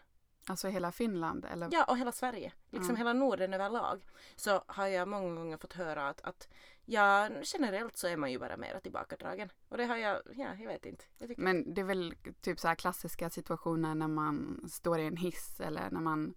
Alltså 0.49 0.69
hela 0.69 0.93
Finland? 0.93 1.45
Eller? 1.45 1.69
Ja, 1.73 1.85
och 1.85 1.99
hela 1.99 2.13
Sverige. 2.13 2.53
Liksom 2.71 2.91
Mm. 2.91 2.97
hela 2.97 3.13
Norden 3.13 3.55
överlag. 3.55 4.03
Så 4.37 4.63
har 4.67 4.87
jag 4.87 5.09
många 5.09 5.35
gånger 5.35 5.57
fått 5.57 5.73
höra 5.73 6.09
att, 6.09 6.21
att 6.21 6.49
ja, 6.85 7.29
generellt 7.45 7.97
så 7.97 8.07
är 8.09 8.17
man 8.17 8.33
ju 8.33 8.39
bara 8.39 8.57
mera 8.57 8.81
tillbakadragen. 8.81 9.49
Och 9.69 9.77
det 9.77 9.85
har 9.85 9.97
jag, 9.97 10.23
ja, 10.35 10.49
jag 10.59 10.67
vet 10.69 10.87
inte. 10.87 11.05
Jag 11.19 11.39
Men 11.39 11.75
det 11.75 11.81
är 11.81 11.85
väl 11.85 12.15
typ 12.41 12.61
så 12.61 12.69
här 12.69 12.75
klassiska 12.75 13.31
situationer 13.31 13.95
när 13.95 14.09
man 14.09 14.65
står 14.71 14.99
i 14.99 15.07
en 15.07 15.17
hiss 15.17 15.61
eller 15.61 15.91
när 15.91 16.01
man, 16.01 16.35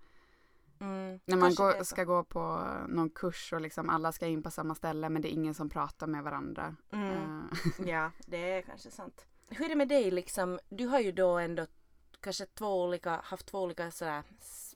mm, 0.79 1.19
när 1.25 1.37
man 1.37 1.55
går, 1.55 1.83
ska 1.83 2.03
gå 2.03 2.23
på 2.23 2.67
någon 2.87 3.09
kurs 3.09 3.53
och 3.53 3.61
liksom 3.61 3.89
alla 3.89 4.11
ska 4.11 4.27
in 4.27 4.43
på 4.43 4.51
samma 4.51 4.75
ställe 4.75 5.09
men 5.09 5.21
det 5.21 5.27
är 5.27 5.33
ingen 5.33 5.53
som 5.53 5.69
pratar 5.69 6.07
med 6.07 6.23
varandra. 6.23 6.75
Mm, 6.91 7.09
Eh, 7.51 7.87
ja, 7.87 8.11
det 8.27 8.51
är 8.51 8.61
kanske 8.61 8.91
sant. 8.91 9.25
Hur 9.51 9.65
är 9.65 9.69
det 9.69 9.75
med 9.75 9.87
dig 9.87 10.11
liksom? 10.11 10.59
Du 10.69 10.87
har 10.87 10.99
ju 10.99 11.11
då 11.11 11.37
ändå 11.37 11.65
kanske 12.21 12.45
två 12.45 12.83
olika, 12.83 13.21
haft 13.23 13.45
två 13.45 13.61
olika 13.61 13.91
sådär, 13.91 14.23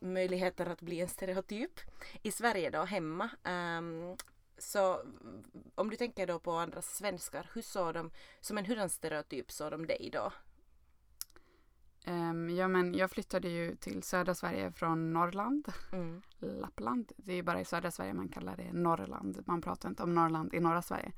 möjligheter 0.01 0.65
att 0.65 0.81
bli 0.81 1.01
en 1.01 1.07
stereotyp. 1.09 1.79
I 2.21 2.31
Sverige 2.31 2.69
då, 2.69 2.81
hemma. 2.83 3.29
Ehm, 3.43 4.15
så 4.57 5.01
om 5.75 5.89
du 5.89 5.95
tänker 5.95 6.27
då 6.27 6.39
på 6.39 6.51
andra 6.51 6.81
svenskar, 6.81 7.49
hur 7.53 7.61
såg 7.61 7.93
de, 7.93 8.11
som 8.41 8.57
en 8.57 8.65
hurdan 8.65 8.89
stereotyp 8.89 9.51
såg 9.51 9.71
de 9.71 9.87
dig 9.87 10.09
då? 10.13 10.31
ehm, 12.05 12.49
ja 12.49 12.67
men 12.67 12.93
jag 12.93 13.11
flyttade 13.11 13.49
ju 13.49 13.75
till 13.75 14.03
södra 14.03 14.35
Sverige 14.35 14.71
från 14.71 15.13
Norrland, 15.13 15.67
Mm. 15.93 16.21
Lappland. 16.39 17.11
Det 17.17 17.31
är 17.31 17.35
ju 17.35 17.43
bara 17.43 17.61
i 17.61 17.65
södra 17.65 17.91
Sverige 17.91 18.13
man 18.13 18.29
kallar 18.29 18.57
det 18.57 18.73
Norrland. 18.73 19.43
Man 19.45 19.61
pratar 19.61 19.89
inte 19.89 20.03
om 20.03 20.15
Norrland 20.15 20.53
i 20.53 20.59
norra 20.59 20.81
Sverige. 20.81 21.11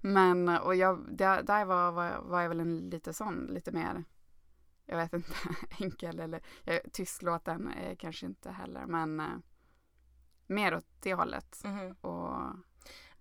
Men 0.00 0.48
och 0.48 0.74
jag, 0.74 1.04
där, 1.10 1.42
där 1.42 1.64
var, 1.64 1.92
var, 1.92 2.18
var 2.22 2.42
jag 2.42 2.48
väl 2.48 2.60
en 2.60 2.90
lite 2.90 3.12
sån, 3.12 3.46
lite 3.50 3.72
mer, 3.72 4.04
jag 4.86 4.96
vet 4.96 5.12
inte, 5.12 5.32
enkel 5.80 6.20
eller 6.20 6.40
jag, 6.64 6.80
tystlåten 6.92 7.68
är 7.68 7.94
kanske 7.94 8.26
inte 8.26 8.50
heller 8.50 8.86
men 8.86 9.20
eh, 9.20 9.36
mer 10.46 10.74
åt 10.76 10.86
det 11.00 11.14
hållet. 11.14 11.60
Mhm. 11.64 11.92
Och 12.00 12.36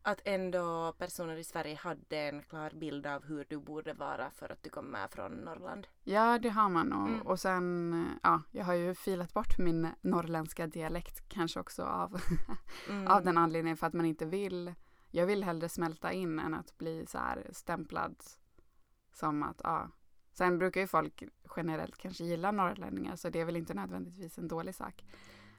Att 0.05 0.21
ändå 0.25 0.93
personer 0.97 1.35
i 1.37 1.43
Sverige 1.43 1.75
hade 1.75 2.17
en 2.17 2.43
klar 2.43 2.71
bild 2.79 3.05
av 3.07 3.25
hur 3.25 3.45
du 3.49 3.59
borde 3.59 3.93
vara 3.93 4.31
för 4.31 4.49
att 4.51 4.63
du 4.63 4.69
kommer 4.69 5.07
från 5.07 5.31
Norrland. 5.31 5.87
ja, 6.03 6.39
det 6.39 6.49
har 6.49 6.69
man 6.69 6.93
och, 6.93 7.07
Mm. 7.07 7.21
och 7.21 7.39
sen, 7.39 7.93
eh, 7.93 8.11
ja, 8.23 8.41
jag 8.51 8.65
har 8.65 8.73
ju 8.73 8.95
filat 8.95 9.33
bort 9.33 9.57
min 9.57 9.87
norrländska 10.01 10.67
dialekt 10.67 11.29
kanske 11.29 11.59
också 11.59 11.83
av, 11.83 12.21
Mm. 12.89 13.07
av 13.07 13.23
den 13.23 13.37
anledningen 13.37 13.77
för 13.77 13.87
att 13.87 13.93
man 13.93 14.05
inte 14.05 14.25
vill, 14.25 14.73
jag 15.11 15.25
vill 15.25 15.43
hellre 15.43 15.69
smälta 15.69 16.11
in 16.11 16.39
än 16.39 16.53
att 16.53 16.77
bli 16.77 17.05
så 17.05 17.17
här 17.17 17.49
stämplad 17.51 18.15
som 19.13 19.43
att, 19.43 19.61
ja. 19.63 19.89
Sen 20.33 20.57
brukar 20.59 20.81
ju 20.81 20.87
folk 20.87 21.23
generellt 21.55 21.97
kanske 21.97 22.23
gilla 22.23 22.51
norrlänningar 22.51 23.15
så 23.15 23.29
det 23.29 23.39
är 23.39 23.45
väl 23.45 23.55
inte 23.55 23.73
nödvändigtvis 23.73 24.37
en 24.37 24.47
dålig 24.47 24.75
sak. 24.75 25.03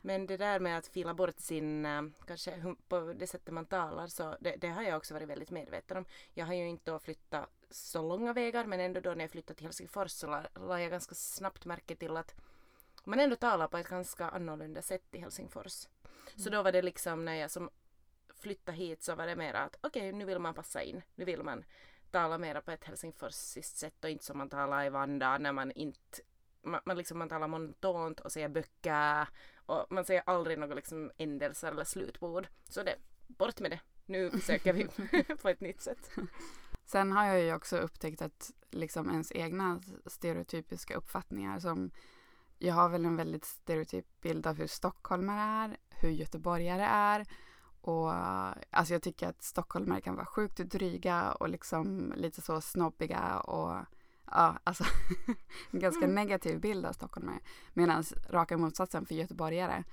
Men 0.03 0.27
det 0.27 0.37
där 0.37 0.61
med 0.61 0.79
att 0.79 0.87
fila 0.87 1.15
bort 1.15 1.39
sin, 1.39 1.87
eh, 1.87 2.03
kanske 2.27 2.75
på 2.89 3.13
det 3.19 3.27
sättet 3.27 3.55
man 3.55 3.67
talar, 3.67 4.07
så 4.07 4.37
det, 4.41 4.57
det 4.57 4.69
har 4.69 4.83
jag 4.83 4.97
också 4.97 5.15
varit 5.15 5.29
väldigt 5.29 5.51
medveten 5.51 5.97
om. 5.97 6.05
Jag 6.35 6.47
har 6.47 6.55
ju 6.55 6.69
inte 6.69 6.91
då 6.91 6.99
flyttat 6.99 7.51
så 7.71 8.03
långa 8.03 8.33
vägar, 8.33 8.65
men 8.65 8.81
ändå 8.81 9.01
då 9.01 9.15
när 9.15 9.25
jag 9.25 9.31
flyttade 9.31 9.57
till 9.57 9.67
Helsingfors 9.67 10.11
så 10.11 10.27
la, 10.27 10.47
la 10.55 10.81
jag 10.81 10.91
ganska 10.91 11.15
snabbt 11.15 11.65
märke 11.65 11.97
till 11.97 12.17
att 12.17 12.35
man 13.05 13.21
ändå 13.21 13.37
talar 13.37 13.69
på 13.69 13.79
ett 13.79 13.89
ganska 13.89 14.29
annorlunda 14.29 14.83
sätt 14.83 15.05
i 15.11 15.19
Helsingfors. 15.19 15.89
Så 16.37 16.51
då 16.51 16.63
var 16.63 16.73
det 16.73 16.83
liksom 16.83 17.25
när 17.25 17.35
jag 17.35 17.51
som 17.51 17.71
flyttade 18.35 18.79
hit 18.79 19.03
så 19.03 19.15
var 19.15 19.27
det 19.27 19.37
mer 19.37 19.55
att 19.55 19.77
okej, 19.81 20.13
nu 20.13 20.25
vill 20.25 20.39
man 20.39 20.55
passa 20.55 20.83
in. 20.83 21.03
Nu 21.15 21.25
vill 21.25 21.43
man 21.43 21.65
tala 22.15 22.39
mera 22.39 22.61
på 22.61 22.71
ett 22.71 22.85
helsingforsiskt 22.85 23.77
sätt 23.77 24.05
och 24.05 24.11
inte 24.11 24.25
som 24.25 24.39
man 24.39 24.49
talar 24.49 24.85
i 24.85 24.91
Vanda 24.91 25.39
när 25.39 25.53
man 25.53 25.71
inte 25.73 26.21
man, 26.63 26.81
man, 26.87 26.97
liksom, 26.97 27.19
man 27.19 27.29
talar 27.29 27.49
monotont 27.49 28.21
och 28.21 28.33
säger 28.33 28.49
böcker 28.49 29.29
och 29.67 29.87
man 29.91 30.05
säger 30.05 30.23
aldrig 30.27 30.59
några 30.59 30.75
liksom 30.75 31.11
ändelser 31.17 31.69
eller 31.69 31.85
slutord. 31.85 32.47
Så 32.69 32.83
det, 32.83 32.97
bort 33.27 33.61
med 33.61 33.71
det. 33.71 33.81
Nu 34.07 34.31
försöker 34.41 34.73
vi 34.73 34.87
på 35.43 35.49
ett 35.49 35.61
nytt 35.61 35.81
sätt. 35.81 36.11
Sen 36.85 37.13
har 37.13 37.27
jag 37.27 37.41
ju 37.41 37.55
också 37.55 37.77
upptäckt 37.77 38.23
att 38.23 38.51
liksom 38.71 39.11
ens 39.11 39.33
egna 39.33 39.81
stereotypiska 40.07 40.97
uppfattningar 40.97 41.59
som 41.59 41.91
jag 42.59 42.75
har 42.75 42.89
väl 42.89 43.05
en 43.05 43.17
väldigt 43.17 43.45
stereotyp 43.45 44.21
bild 44.21 44.47
av 44.47 44.57
hur 44.57 44.67
stockholmare 44.67 45.41
är, 45.41 45.77
hur 45.91 46.11
göteborgare 46.11 46.85
är 46.85 47.27
och 47.85 48.13
alltså 48.71 48.95
jag 48.95 49.03
tycker 49.03 49.29
att 49.29 49.43
stockholmare 49.43 50.01
kan 50.01 50.15
vara 50.15 50.27
sjukt 50.27 50.57
dryga 50.57 51.33
och 51.33 51.49
liksom 51.49 52.13
lite 52.17 52.41
så 52.43 52.61
snobbiga 52.61 53.39
och 53.41 53.79
ja, 54.31 54.59
alltså 54.65 54.85
en 55.71 55.81
ganska 55.81 56.05
Mm. 56.05 56.15
negativ 56.15 56.61
bild 56.61 56.87
av 56.87 56.93
stockholmare. 56.93 57.39
Medan 57.73 58.05
raka 58.31 58.57
motsatsen 58.57 59.07
för 59.07 59.15
göteborgare. 59.15 59.85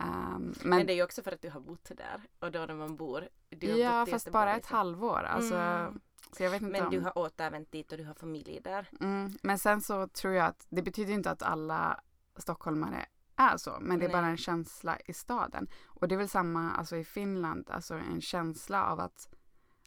Um, 0.00 0.06
Men, 0.06 0.54
men 0.78 0.86
det 0.86 0.92
är 0.92 0.94
ju 0.96 1.02
också 1.02 1.22
för 1.22 1.32
att 1.32 1.42
du 1.42 1.50
har 1.50 1.60
bott 1.60 1.84
där 1.96 2.22
och 2.40 2.52
då 2.52 2.58
när 2.66 2.74
man 2.74 2.96
bor. 2.96 3.28
Ja, 3.50 4.06
fast 4.06 4.32
bara 4.32 4.50
ett 4.50 4.56
liksom. 4.56 4.76
halvår. 4.76 5.22
Alltså, 5.22 5.54
Mm. 5.54 6.00
Så 6.32 6.42
jag 6.42 6.50
vet 6.50 6.62
inte 6.62 6.72
Men 6.72 6.84
om... 6.84 6.90
du 6.90 7.00
har 7.00 7.18
återvänt 7.18 7.72
dit 7.72 7.92
och 7.92 7.98
du 7.98 8.04
har 8.04 8.14
familj 8.14 8.60
där. 8.64 8.88
Mm, 9.00 9.32
men 9.42 9.58
sen 9.58 9.80
så 9.80 10.08
tror 10.08 10.34
jag 10.34 10.46
att 10.46 10.66
det 10.68 10.82
betyder 10.82 11.12
inte 11.12 11.30
att 11.30 11.42
alla 11.42 12.00
stockholmare 12.36 13.06
är 13.36 13.56
så, 13.56 13.76
men 13.80 13.98
det 13.98 14.04
är 14.04 14.08
Nej. 14.08 14.16
bara 14.16 14.26
en 14.26 14.36
känsla 14.36 14.98
i 15.06 15.12
staden. 15.12 15.68
Och 15.86 16.08
det 16.08 16.14
är 16.14 16.18
väl 16.18 16.28
samma 16.28 16.72
alltså 16.72 16.96
i 16.96 17.04
Finland, 17.04 17.70
alltså 17.70 17.94
en 17.94 18.20
känsla 18.20 18.84
av 18.86 19.00
att 19.00 19.28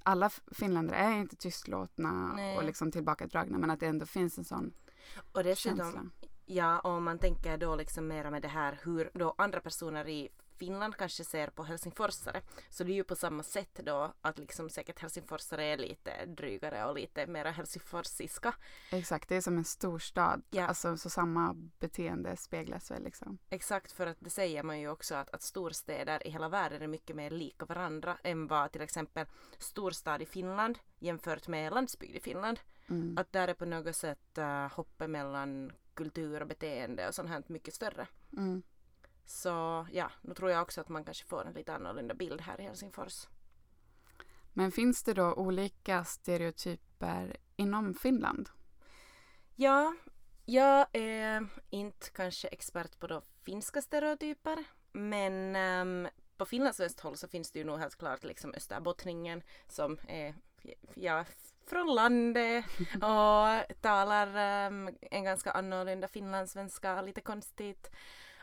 alla 0.04 0.30
finländare 0.52 0.98
är 0.98 1.12
inte 1.18 1.36
tystlåtna 1.36 2.34
Nej. 2.36 2.58
och 2.58 2.64
liksom 2.64 2.92
tillbakadragna, 2.92 3.58
men 3.58 3.70
att 3.70 3.80
det 3.80 3.88
ändå 3.88 4.06
finns 4.06 4.38
en 4.38 4.44
sån 4.46 4.74
Och 5.32 5.44
dessutom, 5.44 5.78
känsla. 5.78 6.06
ja, 6.46 6.80
om 6.80 7.04
man 7.04 7.20
tänker 7.20 7.58
då 7.58 7.76
liksom 7.76 8.08
mera 8.08 8.32
med 8.32 8.42
det 8.42 8.48
här 8.48 8.80
hur 8.84 9.12
då 9.14 9.36
andra 9.38 9.60
personer 9.60 10.08
i 10.08 10.30
Finland 10.60 10.96
kanske 10.96 11.24
ser 11.24 11.48
på 11.48 11.64
helsingforsare. 11.64 12.42
Så 12.70 12.84
det 12.84 12.92
är 12.92 12.96
ju 12.96 13.04
på 13.04 13.16
samma 13.16 13.44
sätt 13.44 13.80
då 13.84 14.14
att 14.22 14.38
liksom 14.38 14.70
säkert 14.70 15.00
helsingforsare 15.00 15.66
är 15.66 15.78
lite 15.78 16.26
drygare 16.26 16.86
och 16.86 16.96
lite 16.96 17.28
mera 17.28 17.52
helsingforsiska. 17.52 18.56
Exakt, 18.92 19.30
det 19.30 19.36
är 19.36 19.42
som 19.42 19.58
en 19.58 19.66
storstad. 19.66 20.42
Ja. 20.50 20.68
Alltså 20.68 20.98
så 20.98 21.10
samma 21.10 21.54
beteende 21.80 22.38
speglas 22.38 22.92
väl 22.92 23.04
liksom. 23.04 23.38
Exakt 23.50 23.92
för 23.92 24.08
att 24.08 24.18
det 24.20 24.30
säger 24.30 24.64
man 24.64 24.80
ju 24.80 24.90
också 24.90 25.16
att, 25.16 25.30
att 25.30 25.42
storstäder 25.42 26.28
i 26.28 26.30
hela 26.30 26.50
världen 26.50 26.82
är 26.82 26.88
mycket 26.88 27.16
mer 27.16 27.30
lika 27.30 27.66
varandra 27.66 28.18
än 28.24 28.48
vad 28.48 28.72
till 28.72 28.82
exempel 28.82 29.26
storstad 29.58 30.22
i 30.22 30.26
Finland 30.26 30.80
jämfört 31.00 31.48
med 31.48 31.74
landsbygd 31.74 32.16
i 32.16 32.20
Finland. 32.20 32.60
Mm. 32.90 33.18
Att 33.18 33.32
där 33.32 33.48
är 33.48 33.54
på 33.54 33.66
något 33.66 33.96
sätt 33.96 34.38
uh, 34.38 34.68
hoppet 34.68 35.10
mellan 35.10 35.72
kultur 35.94 36.42
och 36.42 36.48
beteende 36.48 37.08
och 37.08 37.16
sånt 37.16 37.30
här 37.30 37.44
mycket 37.48 37.74
större. 37.74 38.08
Mm. 38.38 38.64
Så 39.30 39.88
ja, 39.92 40.12
nu 40.22 40.34
tror 40.34 40.52
jag 40.52 40.62
också 40.62 40.82
att 40.82 40.90
man 40.90 41.04
kanske 41.04 41.26
får 41.26 41.48
en 41.48 41.54
lite 41.54 41.74
annorlunda 41.74 42.14
bild 42.14 42.42
här 42.42 42.62
i 42.62 42.64
Helsingfors. 42.64 43.28
Men 44.54 44.72
finns 44.72 45.04
det 45.04 45.14
då 45.14 45.34
olika 45.34 46.04
stereotyper 46.04 47.38
inom 47.56 47.94
Finland? 47.94 48.50
Ja, 49.56 49.96
jag 50.46 50.88
är 50.94 51.48
inte 51.70 52.10
kanske 52.10 52.48
expert 52.48 53.00
på 53.00 53.08
då 53.08 53.22
finska 53.44 53.82
stereotyper 53.82 54.64
men 54.92 55.56
ehm, 55.56 56.08
på 56.38 56.46
finlandssvenskt 56.46 57.00
håll 57.00 57.18
så 57.18 57.28
finns 57.28 57.52
det 57.52 57.60
ju 57.60 57.66
nog 57.66 57.80
helt 57.80 57.96
klart 57.96 58.24
liksom 58.24 58.54
österbottningen 58.54 59.44
som 59.68 59.98
är 60.08 60.36
ja, 60.96 61.26
från 61.66 61.96
landet 61.96 62.66
och 62.94 63.82
talar 63.82 64.36
ehm, 64.36 64.90
en 65.02 65.24
ganska 65.24 65.52
annorlunda 65.52 66.08
finlandssvenska, 66.08 67.02
lite 67.02 67.22
konstigt. 67.22 67.92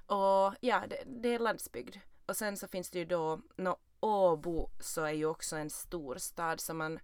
Och 0.07 0.55
ja, 0.61 0.85
det, 0.89 1.03
det 1.07 1.29
är 1.35 1.39
landsbygd. 1.39 1.97
Och 2.27 2.37
sen 2.37 2.57
så 2.57 2.69
finns 2.69 2.91
det 2.91 2.99
ju 2.99 3.05
då, 3.05 3.41
nå 3.57 3.77
Åbo 4.01 4.71
så 4.81 5.03
är 5.05 5.13
ju 5.13 5.27
också 5.27 5.57
en 5.57 5.71
stor 5.71 6.17
stad 6.17 6.61
så 6.61 6.75
man, 6.75 6.99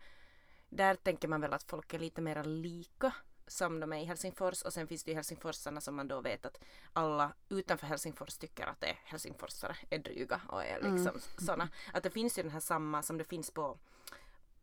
där 0.68 0.94
tänker 0.94 1.28
man 1.28 1.40
väl 1.40 1.52
att 1.52 1.62
folk 1.62 1.94
är 1.94 1.98
lite 1.98 2.20
mer 2.20 2.44
lika 2.44 3.12
som 3.46 3.80
de 3.80 3.92
är 3.92 3.96
i 4.00 4.04
Helsingfors 4.04 4.62
och 4.62 4.72
sen 4.72 4.86
finns 4.86 5.04
det 5.04 5.10
ju 5.10 5.14
helsingforsarna 5.14 5.80
som 5.80 5.94
man 5.96 6.08
då 6.08 6.20
vet 6.20 6.46
att 6.46 6.58
alla 6.92 7.32
utanför 7.48 7.86
Helsingfors 7.86 8.38
tycker 8.38 8.66
att 8.66 8.80
det 8.80 8.86
är 8.86 8.98
helsingforsare 9.04 9.76
är 9.90 9.98
dryga 9.98 10.40
och 10.48 10.64
är 10.64 10.74
liksom 10.80 11.08
Mm. 11.08 11.20
såna. 11.38 11.68
Att 11.92 12.02
det 12.02 12.10
finns 12.10 12.38
ju 12.38 12.42
den 12.42 12.52
här 12.52 12.60
samma 12.60 13.02
som 13.02 13.18
det 13.18 13.24
finns 13.24 13.50
på, 13.50 13.78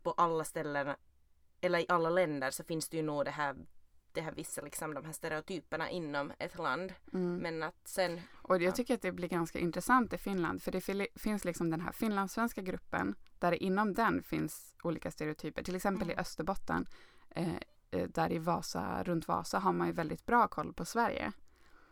på 0.03 0.12
alla 0.12 0.43
ställen 0.43 0.96
eller 1.62 1.79
i 1.79 1.86
alla 1.89 2.10
länder 2.10 2.51
så 2.51 2.63
finns 2.63 2.89
det 2.89 2.98
ju 2.98 3.03
nog 3.03 3.25
det 3.25 3.31
här 3.31 3.55
det 4.19 4.25
här 4.25 4.31
vissa 4.31 4.61
liksom 4.61 4.93
de 4.93 5.05
här 5.05 5.13
stereotyperna 5.13 5.89
inom 5.89 6.31
ett 6.39 6.57
land. 6.57 6.93
Mm. 7.13 7.35
Men 7.35 7.63
att 7.63 7.88
sen, 7.88 8.21
Och 8.33 8.55
jag 8.55 8.61
Ja. 8.61 8.71
tycker 8.71 8.93
att 8.93 9.01
det 9.01 9.11
blir 9.11 9.27
ganska 9.27 9.59
intressant 9.59 10.13
i 10.13 10.17
Finland 10.17 10.61
för 10.61 10.71
det 10.71 11.07
finns 11.15 11.45
liksom 11.45 11.69
den 11.69 11.81
här 11.81 11.91
finlandssvenska 11.91 12.61
gruppen 12.61 13.15
där 13.39 13.63
inom 13.63 13.93
den 13.93 14.23
finns 14.23 14.73
olika 14.83 15.11
stereotyper. 15.11 15.63
Till 15.63 15.75
exempel 15.75 16.03
Mm. 16.07 16.17
i 16.17 16.21
Österbotten 16.21 16.85
eh, 17.29 17.55
eh, 17.91 18.07
där 18.09 18.31
i 18.31 18.38
Vasa, 18.38 19.03
runt 19.03 19.27
Vasa 19.27 19.59
har 19.59 19.73
man 19.73 19.88
ju 19.88 19.93
väldigt 19.93 20.25
bra 20.25 20.47
koll 20.47 20.73
på 20.73 20.85
Sverige. 20.85 21.31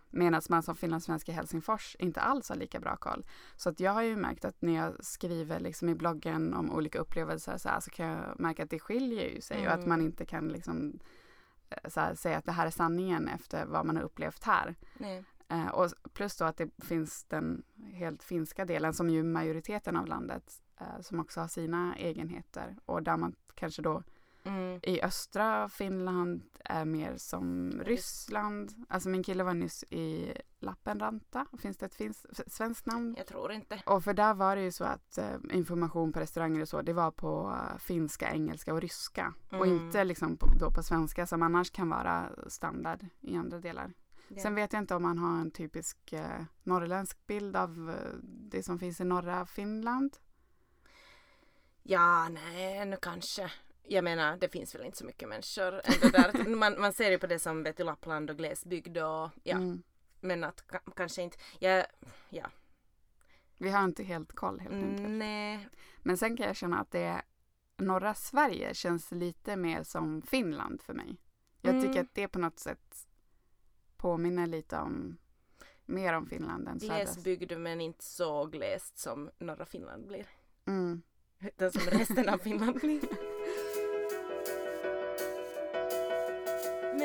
Medan 0.10 0.42
man 0.50 0.64
som 0.64 0.76
finlandssvensk 0.76 1.30
i 1.30 1.32
Helsingfors 1.32 1.96
inte 2.00 2.22
alls 2.22 2.50
har 2.50 2.56
lika 2.56 2.80
bra 2.80 2.96
koll. 2.96 3.26
Så 3.56 3.70
att 3.70 3.80
jag 3.80 3.92
har 3.92 4.02
ju 4.02 4.16
märkt 4.16 4.46
att 4.46 4.62
när 4.62 4.76
jag 4.76 5.06
skriver 5.06 5.60
liksom 5.60 5.90
i 5.90 5.96
bloggen 5.96 6.54
om 6.54 6.72
olika 6.72 7.00
upplevelser 7.00 7.58
så, 7.58 7.70
här, 7.70 7.80
så 7.80 7.92
kan 7.92 8.06
jag 8.08 8.40
märka 8.40 8.64
att 8.64 8.70
det 8.70 8.80
skiljer 8.80 9.30
ju 9.30 9.42
sig 9.42 9.58
mm. 9.58 9.68
och 9.68 9.74
att 9.74 9.88
man 9.88 10.02
inte 10.02 10.26
kan 10.26 10.48
liksom 10.48 11.00
så 11.88 12.00
här, 12.00 12.16
säga 12.16 12.38
att 12.38 12.46
det 12.46 12.52
här 12.52 12.66
är 12.66 12.72
sanningen 12.72 13.28
efter 13.28 13.66
vad 13.66 13.86
man 13.86 13.96
har 13.96 14.04
upplevt 14.04 14.44
här. 14.44 14.76
Eh, 15.50 15.68
och 15.68 15.92
plus 16.14 16.38
då 16.38 16.46
att 16.46 16.58
det 16.58 16.70
finns 16.84 17.24
den 17.24 17.64
helt 17.94 18.24
finska 18.24 18.66
delen 18.66 18.94
som 18.94 19.10
ju 19.10 19.24
majoriteten 19.24 19.96
av 19.98 20.08
landet 20.08 20.62
eh, 20.80 21.02
som 21.02 21.20
också 21.20 21.42
har 21.42 21.48
sina 21.48 21.96
egenheter 21.96 22.76
och 22.86 23.04
där 23.04 23.18
man 23.18 23.36
kanske 23.56 23.82
då 23.82 24.04
Mm. 24.48 24.80
I 24.84 25.02
östra 25.02 25.70
Finland 25.70 26.44
är 26.64 26.86
mer 26.86 27.18
som 27.18 27.72
Ryssland. 27.86 28.86
Alltså 28.90 29.10
min 29.10 29.24
kille 29.24 29.44
var 29.44 29.54
nyss 29.54 29.84
i 29.84 30.34
Lappenranta. 30.60 31.46
Finns 31.60 31.78
det 31.78 31.86
ett 31.86 31.96
finns, 31.96 32.26
svenskt 32.48 32.86
namn? 32.86 33.16
Jag 33.18 33.28
tror 33.28 33.52
inte. 33.52 33.82
Och 33.86 34.04
för 34.04 34.14
där 34.14 34.34
var 34.34 34.56
det 34.56 34.62
ju 34.62 34.72
så 34.72 34.84
att 34.84 35.18
eh, 35.18 35.36
information 35.52 36.14
på 36.14 36.20
restauranger 36.20 36.62
och 36.62 36.70
så, 36.70 36.82
det 36.82 36.94
var 36.94 37.12
på 37.12 37.50
uh, 37.50 37.78
finska, 37.78 38.32
engelska 38.32 38.74
och 38.74 38.82
ryska. 38.82 39.34
Mm. 39.50 39.62
Och 39.62 39.68
inte 39.68 40.04
liksom 40.04 40.38
på, 40.38 40.48
då 40.60 40.72
på 40.72 40.84
svenska 40.84 41.28
som 41.28 41.44
annars 41.44 41.72
kan 41.72 41.90
vara 41.90 42.30
standard 42.48 43.06
i 43.22 43.36
andra 43.36 43.60
delar. 43.60 43.94
Yeah. 44.30 44.42
Sen 44.42 44.56
vet 44.56 44.74
jag 44.74 44.82
inte 44.82 44.96
om 44.96 45.04
man 45.04 45.18
har 45.18 45.42
en 45.42 45.52
typisk 45.52 45.98
uh, 46.14 46.44
norrländsk 46.64 47.28
bild 47.28 47.56
av 47.56 47.90
uh, 47.90 47.96
det 48.24 48.64
som 48.64 48.80
finns 48.80 49.02
i 49.02 49.04
norra 49.04 49.46
Finland. 49.46 50.18
Ja, 51.84 52.30
nej, 52.30 52.86
nu 52.86 52.98
kanske 53.02 53.52
jag 53.90 54.04
menar, 54.04 54.38
det 54.38 54.50
finns 54.50 54.76
väl 54.76 54.86
inte 54.86 54.98
så 54.98 55.06
mycket 55.06 55.30
människor 55.30 55.82
ändå 55.84 56.10
där. 56.10 56.50
Man, 56.56 56.82
man 56.82 56.94
ser 56.94 57.12
ju 57.12 57.20
på 57.20 57.28
det 57.28 57.40
som 57.40 57.64
vet 57.64 57.78
du, 57.78 57.84
Lappland 57.84 58.30
och 58.30 58.38
glesbygd 58.38 58.98
och 58.98 59.30
ja. 59.44 59.56
Mm. 59.56 59.84
Men 60.20 60.44
att 60.44 60.64
kanske 60.96 61.22
inte, 61.22 61.38
ja, 61.60 61.86
ja. 62.30 62.46
Vi 63.58 63.70
har 63.70 63.84
inte 63.84 64.04
helt 64.04 64.34
koll 64.34 64.60
helt 64.60 64.76
enkelt. 64.76 65.10
Nej. 65.10 65.70
Men 65.98 66.18
sen 66.18 66.38
kan 66.38 66.48
jag 66.48 66.56
känna 66.56 66.80
att 66.80 66.92
det 66.92 67.22
norra 67.78 68.14
Sverige 68.14 68.74
känns 68.74 69.12
lite 69.12 69.56
mer 69.56 69.84
som 69.84 70.22
Finland 70.22 70.82
för 70.82 70.94
mig. 70.94 71.18
Jag 71.62 71.76
mm. 71.76 71.88
tycker 71.88 72.02
att 72.02 72.14
det 72.14 72.28
på 72.28 72.40
något 72.40 72.60
sätt 72.60 73.08
påminner 73.98 74.48
lite 74.48 74.78
om 74.78 75.18
mer 75.86 76.14
om 76.14 76.28
Finland 76.28 76.68
än 76.68 76.78
Glesbygd 76.78 77.58
men 77.58 77.82
inte 77.82 78.04
så 78.04 78.46
glest 78.46 78.98
som 78.98 79.30
norra 79.38 79.66
Finland 79.66 80.08
blir. 80.08 80.28
Mm. 80.66 81.02
Utan 81.40 81.72
som 81.72 81.82
resten 81.82 82.30
av 82.30 82.38
Finland 82.38 82.80
blir. 82.80 83.02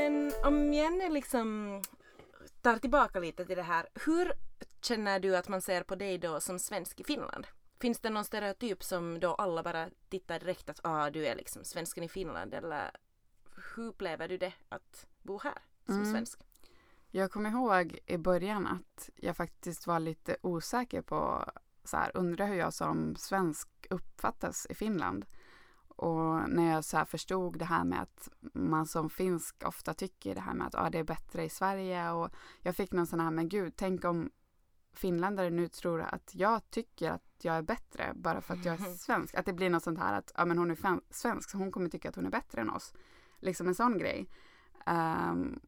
Men 0.02 0.32
om 0.44 0.72
Jenny 0.72 1.08
liksom 1.08 1.80
tar 2.62 2.78
tillbaka 2.78 3.20
lite 3.20 3.44
till 3.44 3.56
det 3.56 3.62
här. 3.62 3.88
Hur 3.94 4.32
känner 4.80 5.20
du 5.20 5.36
att 5.36 5.48
man 5.48 5.62
ser 5.62 5.82
på 5.82 5.94
dig 5.94 6.18
då 6.18 6.40
som 6.40 6.58
svensk 6.58 7.00
i 7.00 7.04
Finland? 7.04 7.46
Finns 7.80 8.00
det 8.00 8.10
någon 8.10 8.24
stereotyp 8.24 8.82
som 8.82 9.20
då 9.20 9.34
alla 9.34 9.62
bara 9.62 9.90
tittar 10.08 10.38
direkt 10.38 10.68
att 10.68 10.80
ah, 10.82 11.10
du 11.10 11.26
är 11.26 11.36
liksom 11.36 11.64
svensken 11.64 12.04
i 12.04 12.08
Finland 12.08 12.54
eller 12.54 12.90
hur 13.76 13.86
upplever 13.86 14.28
du 14.28 14.38
det 14.38 14.52
att 14.68 15.06
bo 15.22 15.38
här 15.38 15.58
som 15.86 15.94
mm. 15.94 16.12
svensk? 16.12 16.40
Jag 17.10 17.30
kommer 17.30 17.50
ihåg 17.50 17.98
i 18.06 18.18
början 18.18 18.66
att 18.66 19.10
jag 19.16 19.36
faktiskt 19.36 19.86
var 19.86 20.00
lite 20.00 20.36
osäker 20.40 21.02
på 21.02 21.52
så 21.84 21.96
här, 21.96 22.10
undrar 22.14 22.46
hur 22.46 22.56
jag 22.56 22.74
som 22.74 23.16
svensk 23.16 23.68
uppfattas 23.90 24.66
i 24.70 24.74
Finland. 24.74 25.26
Och 25.96 26.50
när 26.50 26.72
jag 26.74 26.84
så 26.84 27.04
förstod 27.04 27.58
det 27.58 27.64
här 27.64 27.84
med 27.84 28.02
att 28.02 28.28
man 28.54 28.86
som 28.86 29.10
finsk 29.10 29.62
ofta 29.64 29.94
tycker 29.94 30.34
det 30.34 30.40
här 30.40 30.54
med 30.54 30.66
att 30.66 30.74
ah, 30.74 30.90
det 30.90 30.98
är 30.98 31.04
bättre 31.04 31.44
i 31.44 31.48
Sverige 31.48 32.10
och 32.10 32.30
jag 32.60 32.76
fick 32.76 32.92
någon 32.92 33.06
sån 33.06 33.20
här, 33.20 33.30
men 33.30 33.48
gud, 33.48 33.72
tänk 33.76 34.04
om 34.04 34.30
finländare 34.92 35.50
nu 35.50 35.68
tror 35.68 36.00
att 36.00 36.34
jag 36.34 36.70
tycker 36.70 37.10
att 37.10 37.22
jag 37.42 37.56
är 37.56 37.62
bättre 37.62 38.12
bara 38.14 38.40
för 38.40 38.54
att 38.54 38.64
jag 38.64 38.74
är 38.80 38.94
svensk. 38.96 39.34
Att 39.34 39.46
det 39.46 39.52
blir 39.52 39.70
något 39.70 39.82
sånt 39.82 39.98
här 39.98 40.18
att 40.18 40.32
ja, 40.36 40.44
men 40.44 40.58
hon 40.58 40.70
är 40.70 41.00
svensk 41.10 41.50
så 41.50 41.58
hon 41.58 41.72
kommer 41.72 41.88
tycka 41.88 42.08
att 42.08 42.16
hon 42.16 42.26
är 42.26 42.30
bättre 42.30 42.60
än 42.60 42.70
oss. 42.70 42.94
Liksom 43.38 43.68
en 43.68 43.74
sån 43.74 43.98
grej. 43.98 44.28
Um, 44.86 45.60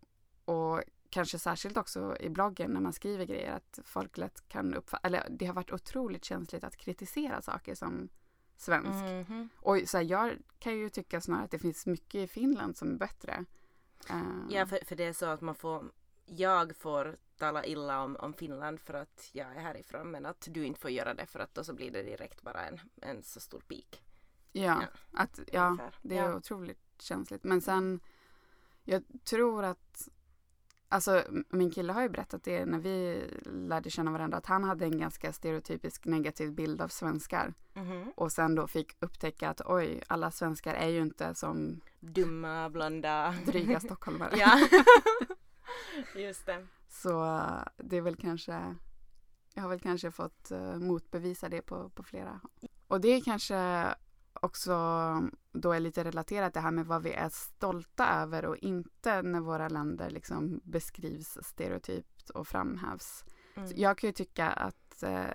och 0.45 0.83
kanske 1.11 1.39
särskilt 1.39 1.77
också 1.77 2.17
i 2.21 2.31
bloggen 2.31 2.71
när 2.71 2.81
man 2.81 2.93
skriver 2.93 3.25
grejer 3.25 3.53
att 3.53 3.79
folk 3.85 4.19
lätt 4.19 4.49
kan 4.49 4.75
uppfatta, 4.75 5.07
eller 5.07 5.27
det 5.31 5.47
har 5.47 5.55
varit 5.55 5.73
otroligt 5.73 6.25
känsligt 6.25 6.65
att 6.65 6.77
kritisera 6.77 7.43
saker 7.43 7.75
som 7.75 8.09
svensk. 8.57 9.05
Mm 9.05 9.25
-hmm. 9.25 9.49
Och 9.57 9.89
så 9.89 9.97
här, 9.97 10.05
jag 10.05 10.39
kan 10.59 10.77
ju 10.77 10.89
tycka 10.89 11.21
snarare 11.21 11.45
att 11.45 11.51
det 11.51 11.59
finns 11.59 11.87
mycket 11.87 12.15
i 12.15 12.27
Finland 12.27 12.77
som 12.77 12.91
är 12.91 12.99
bättre. 12.99 13.45
Uh. 14.11 14.47
Ja, 14.51 14.67
för, 14.67 14.85
för 14.85 14.97
det 14.97 15.05
är 15.05 15.13
så 15.13 15.27
att 15.27 15.41
man 15.41 15.55
får, 15.55 15.91
jag 16.27 16.77
får 16.77 17.17
tala 17.39 17.65
illa 17.65 18.03
om, 18.03 18.17
om 18.17 18.35
Finland 18.35 18.81
för 18.81 18.95
att 18.95 19.31
jag 19.33 19.57
är 19.57 19.61
härifrån 19.61 20.11
men 20.11 20.27
att 20.27 20.49
du 20.51 20.65
inte 20.65 20.81
får 20.81 20.91
göra 20.91 21.15
det 21.15 21.27
för 21.27 21.41
att 21.41 21.55
då 21.55 21.65
så 21.65 21.75
blir 21.75 21.91
det 21.91 22.03
direkt 22.03 22.43
bara 22.43 22.67
en, 22.67 22.81
en 23.03 23.23
så 23.23 23.41
stor 23.41 23.61
pik. 23.61 24.03
Ja, 24.53 24.63
ja. 24.63 24.87
Att, 25.13 25.41
ja 25.53 25.79
det 26.03 26.19
är 26.19 26.29
ja. 26.29 26.37
otroligt 26.37 27.03
känsligt. 27.03 27.45
Men 27.45 27.61
sen, 27.61 28.01
jag 28.85 29.03
tror 29.25 29.65
att 29.65 30.09
Alltså 30.95 31.25
min 31.51 31.71
kille 31.71 31.93
har 31.93 32.03
ju 32.03 32.09
berättat 32.09 32.45
det 32.45 32.67
när 32.67 32.79
vi 32.79 33.27
lärde 33.45 33.91
känna 33.91 34.11
varandra 34.11 34.39
att 34.39 34.47
han 34.47 34.65
hade 34.65 34.85
en 34.85 34.99
ganska 34.99 35.33
stereotypisk 35.33 36.05
negativ 36.05 36.53
bild 36.53 36.81
av 36.81 36.89
svenskar. 36.89 37.55
Mm 37.75 37.89
-hmm. 37.89 38.13
Och 38.15 38.33
sen 38.33 38.55
då 38.55 38.67
fick 38.67 38.97
upptäcka 39.01 39.49
att 39.49 39.61
oj, 39.65 40.03
alla 40.07 40.31
svenskar 40.31 40.75
är 40.75 40.89
ju 40.89 41.03
inte 41.03 41.35
som 41.35 41.81
dumma, 42.01 42.71
blonda, 42.71 43.35
dryga 43.47 43.81
stockholmare. 43.87 44.37
ja, 44.37 44.69
just 46.21 46.47
det. 46.47 46.67
Så 46.89 47.41
det 47.77 47.97
är 47.97 48.01
väl 48.01 48.17
kanske, 48.17 48.75
jag 49.55 49.63
har 49.63 49.69
väl 49.69 49.81
kanske 49.81 50.11
fått 50.11 50.53
uh, 50.53 50.77
motbevisa 50.77 51.49
det 51.49 51.63
på, 51.63 51.89
på 51.89 52.03
flera. 52.03 52.41
Och 52.89 53.01
det 53.01 53.09
är 53.09 53.21
kanske 53.21 53.89
också 54.35 54.73
då 55.53 55.73
är 55.73 55.81
lite 55.81 56.05
relaterat 56.05 56.55
det 56.55 56.61
här 56.61 56.71
med 56.71 56.87
vad 56.87 57.03
vi 57.03 57.13
är 57.13 57.29
stolta 57.29 58.23
över 58.23 58.45
och 58.45 58.57
inte 58.57 59.23
när 59.23 59.41
våra 59.41 59.69
länder 59.69 60.11
liksom 60.11 60.61
beskrivs 60.65 61.39
stereotypt 61.43 62.31
och 62.31 62.49
framhävs. 62.49 63.25
Mm. 63.55 63.71
jag 63.75 63.99
kan 63.99 64.09
ju 64.09 64.13
tycka 64.13 64.47
att 64.51 65.03
eh, 65.03 65.31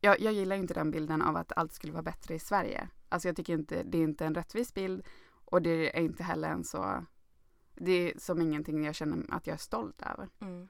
jag, 0.00 0.20
jag 0.20 0.32
gillar 0.32 0.56
inte 0.56 0.74
den 0.74 0.90
bilden 0.90 1.22
av 1.22 1.36
att 1.36 1.52
allt 1.56 1.72
skulle 1.72 1.92
vara 1.92 2.02
bättre 2.02 2.34
i 2.34 2.38
Sverige. 2.38 2.88
Alltså 3.08 3.28
jag 3.28 3.36
tycker 3.36 3.52
inte 3.52 3.82
det 3.82 3.98
är 3.98 4.02
inte 4.02 4.26
en 4.26 4.34
rättvis 4.34 4.74
bild 4.74 5.06
och 5.28 5.62
det 5.62 5.98
är 5.98 6.00
inte 6.00 6.22
heller 6.22 6.48
en 6.48 6.64
så 6.64 7.04
det 7.74 7.92
är 7.92 8.18
som 8.18 8.42
ingenting 8.42 8.84
jag 8.84 8.94
känner 8.94 9.34
att 9.34 9.46
jag 9.46 9.54
är 9.54 9.58
stolt 9.58 10.02
över. 10.02 10.28
Mm. 10.40 10.68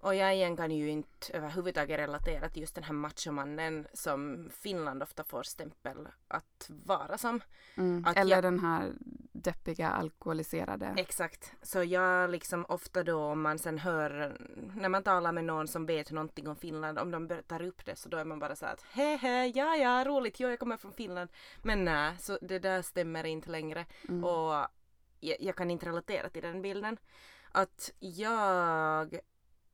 Och 0.00 0.14
jag 0.14 0.34
igen 0.34 0.56
kan 0.56 0.70
ju 0.70 0.90
inte 0.90 1.32
överhuvudtaget 1.32 1.98
relatera 1.98 2.48
till 2.48 2.60
just 2.60 2.74
den 2.74 2.84
här 2.84 2.92
machomannen 2.92 3.86
som 3.92 4.50
Finland 4.60 5.02
ofta 5.02 5.24
får 5.24 5.42
stämpel 5.42 6.08
att 6.28 6.70
vara 6.84 7.18
som. 7.18 7.40
Mm. 7.76 8.04
Att 8.06 8.16
Eller 8.16 8.36
jag... 8.36 8.44
den 8.44 8.58
här 8.58 8.92
deppiga 9.32 9.88
alkoholiserade. 9.90 10.94
Exakt. 10.96 11.52
Så 11.62 11.84
jag 11.84 12.30
liksom 12.30 12.64
ofta 12.68 13.02
då 13.02 13.24
om 13.24 13.42
man 13.42 13.58
sen 13.58 13.78
hör 13.78 14.36
när 14.74 14.88
man 14.88 15.02
talar 15.02 15.32
med 15.32 15.44
någon 15.44 15.68
som 15.68 15.86
vet 15.86 16.10
någonting 16.10 16.48
om 16.48 16.56
Finland 16.56 16.98
om 16.98 17.10
de 17.10 17.42
tar 17.46 17.62
upp 17.62 17.84
det 17.84 17.96
så 17.96 18.08
då 18.08 18.16
är 18.16 18.24
man 18.24 18.38
bara 18.38 18.56
så 18.56 18.66
att 18.66 18.82
hehe 18.82 19.46
ja 19.46 19.76
ja 19.76 20.04
roligt 20.04 20.40
jo 20.40 20.48
jag 20.48 20.58
kommer 20.58 20.76
från 20.76 20.92
Finland. 20.92 21.30
Men 21.62 21.84
nej 21.84 22.16
så 22.18 22.38
det 22.40 22.58
där 22.58 22.82
stämmer 22.82 23.24
inte 23.24 23.50
längre 23.50 23.86
mm. 24.08 24.24
och 24.24 24.66
jag, 25.20 25.36
jag 25.40 25.56
kan 25.56 25.70
inte 25.70 25.86
relatera 25.86 26.28
till 26.28 26.42
den 26.42 26.62
bilden. 26.62 26.96
Att 27.52 27.92
jag 27.98 29.20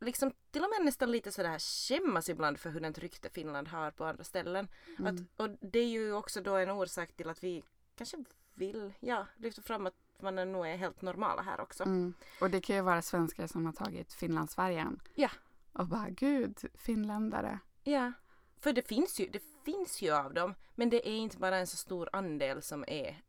liksom 0.04 0.32
till 0.50 0.62
och 0.62 0.70
med 0.70 0.84
nästan 0.84 1.10
lite 1.10 1.32
sådär 1.32 1.58
skämmas 1.58 2.28
ibland 2.28 2.58
för 2.58 2.70
hur 2.70 2.84
ett 2.84 2.98
rykte 2.98 3.30
Finland 3.30 3.68
har 3.68 3.90
på 3.90 4.04
andra 4.04 4.24
ställen. 4.24 4.68
Mm. 4.98 5.14
Att, 5.14 5.40
och 5.40 5.56
det 5.60 5.78
är 5.78 5.88
ju 5.88 6.12
också 6.12 6.40
då 6.40 6.56
en 6.56 6.70
orsak 6.70 7.12
till 7.12 7.28
att 7.28 7.44
vi 7.44 7.62
kanske 7.96 8.24
vill 8.54 8.92
ja, 9.00 9.26
lyfta 9.36 9.62
fram 9.62 9.86
att 9.86 9.94
man 10.20 10.38
är 10.38 10.44
nog 10.44 10.66
är 10.66 10.76
helt 10.76 11.02
normala 11.02 11.42
här 11.42 11.60
också. 11.60 11.82
Mm. 11.82 12.14
Och 12.40 12.50
det 12.50 12.60
kan 12.60 12.76
ju 12.76 12.82
vara 12.82 13.02
svenskar 13.02 13.46
som 13.46 13.66
har 13.66 13.72
tagit 13.72 14.12
Finlandsfärjan. 14.12 15.00
Ja. 15.14 15.30
Och 15.72 15.86
bara 15.86 16.10
gud, 16.10 16.58
finländare. 16.74 17.58
Ja. 17.82 18.12
För 18.60 18.72
det 18.72 18.88
finns 18.88 19.20
ju, 19.20 19.28
det 19.28 19.42
finns 19.64 20.02
ju 20.02 20.10
av 20.10 20.34
dem. 20.34 20.54
Men 20.74 20.90
det 20.90 21.08
är 21.08 21.16
inte 21.16 21.38
bara 21.38 21.56
en 21.56 21.66
så 21.66 21.76
stor 21.76 22.08
andel 22.12 22.62
som 22.62 22.84
är 22.88 23.22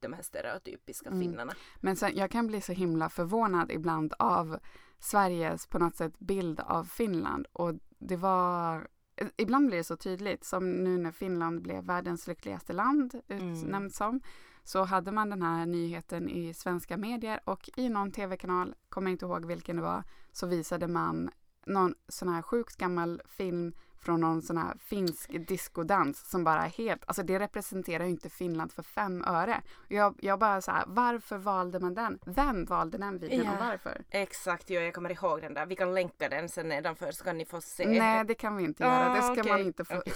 de 0.00 0.12
här 0.12 0.22
stereotypiska 0.22 1.08
mm. 1.08 1.20
finnarna. 1.20 1.52
Men 1.76 1.96
sen, 1.96 2.16
jag 2.16 2.30
kan 2.30 2.46
bli 2.46 2.60
så 2.60 2.72
himla 2.72 3.08
förvånad 3.08 3.72
ibland 3.72 4.14
av 4.18 4.58
Sveriges 4.98 5.66
på 5.66 5.78
något 5.78 5.96
sätt 5.96 6.18
bild 6.18 6.60
av 6.60 6.84
Finland 6.84 7.46
och 7.52 7.74
det 7.98 8.16
var 8.16 8.88
Ibland 9.36 9.66
blir 9.66 9.78
det 9.78 9.84
så 9.84 9.96
tydligt 9.96 10.44
som 10.44 10.70
nu 10.70 10.98
när 10.98 11.12
Finland 11.12 11.62
blev 11.62 11.84
världens 11.84 12.26
lyckligaste 12.26 12.72
land 12.72 13.14
utnämnt 13.28 13.64
mm. 13.64 13.90
som 13.90 14.20
så 14.64 14.84
hade 14.84 15.12
man 15.12 15.30
den 15.30 15.42
här 15.42 15.66
nyheten 15.66 16.28
i 16.28 16.54
svenska 16.54 16.96
medier 16.96 17.40
och 17.44 17.70
i 17.76 17.88
någon 17.88 18.12
tv-kanal, 18.12 18.74
kommer 18.88 19.10
inte 19.10 19.24
ihåg 19.24 19.44
vilken 19.44 19.76
det 19.76 19.82
var, 19.82 20.04
så 20.32 20.46
visade 20.46 20.88
man 20.88 21.30
någon 21.68 21.94
sån 22.08 22.28
här 22.28 22.42
sjukt 22.42 22.76
gammal 22.76 23.22
film 23.28 23.72
från 24.00 24.20
någon 24.20 24.42
sån 24.42 24.56
här 24.58 24.74
finsk 24.80 25.30
diskodans 25.48 26.30
som 26.30 26.44
bara 26.44 26.64
är 26.64 26.68
helt, 26.68 27.02
alltså 27.06 27.22
det 27.22 27.38
representerar 27.38 28.04
ju 28.04 28.10
inte 28.10 28.28
Finland 28.30 28.72
för 28.72 28.82
fem 28.82 29.24
öre. 29.26 29.60
Jag, 29.88 30.14
jag 30.22 30.38
bara 30.38 30.60
så 30.60 30.70
här, 30.70 30.84
varför 30.86 31.38
valde 31.38 31.80
man 31.80 31.94
den? 31.94 32.18
Vem 32.26 32.64
valde 32.64 32.98
den 32.98 33.18
videon 33.18 33.44
Ja. 33.46 33.52
och 33.52 33.58
varför? 33.66 34.02
Exakt, 34.10 34.70
jo, 34.70 34.80
jag 34.80 34.94
kommer 34.94 35.10
ihåg 35.10 35.40
den 35.42 35.54
där. 35.54 35.66
Vi 35.66 35.76
kan 35.76 35.94
länka 35.94 36.28
den 36.28 36.48
sen 36.48 36.68
nedanför 36.68 37.12
så 37.12 37.24
kan 37.24 37.38
ni 37.38 37.44
få 37.44 37.60
se. 37.60 37.86
Nej, 37.86 38.24
det 38.24 38.34
kan 38.34 38.56
vi 38.56 38.64
inte 38.64 38.82
göra. 38.84 39.12
Det 39.14 39.18
Ah, 39.18 39.22
ska 39.22 39.32
okej. 39.40 39.52
man 39.52 39.60
inte 39.60 39.84
få. 39.84 39.96
Okej. 39.98 40.12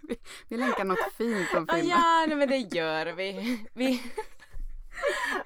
vi, 0.00 0.16
vi 0.48 0.56
länkar 0.56 0.84
något 0.84 1.12
fint 1.16 1.54
om 1.56 1.66
Ah, 1.68 1.74
filmen. 1.74 1.88
ja, 1.90 2.24
nej, 2.28 2.36
men 2.36 2.48
det 2.48 2.56
gör 2.76 3.06
vi. 3.12 3.66
vi... 3.74 4.02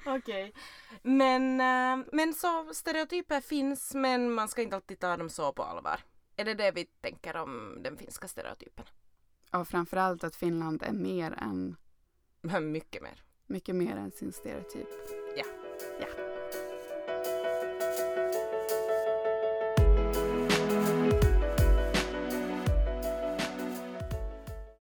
Okej. 0.07 0.53
Men, 1.01 1.61
äh, 1.61 2.05
men 2.11 2.33
så 2.33 2.73
stereotyper 2.73 3.41
finns 3.41 3.93
men 3.93 4.33
man 4.33 4.47
ska 4.47 4.61
inte 4.61 4.75
alltid 4.75 4.99
ta 4.99 5.17
dem 5.17 5.29
så 5.29 5.53
på 5.53 5.63
allvar. 5.63 5.99
Är 6.35 6.45
det 6.45 6.53
det 6.53 6.71
vi 6.71 6.85
tänker 6.85 7.37
om 7.37 7.77
den 7.83 7.97
finska 7.97 8.27
stereotypen? 8.27 8.85
Och 9.51 9.67
framförallt 9.67 10.23
att 10.23 10.35
Finland 10.35 10.83
är 10.83 10.91
mer 10.91 11.31
än, 11.31 11.75
mycket 12.61 13.01
mer. 13.01 13.23
mycket 13.47 13.75
mer 13.75 13.95
än 13.95 14.11
sin 14.11 14.31
stereotyp. 14.31 14.87
Ja. 14.87 15.07
Ja. 15.07 15.16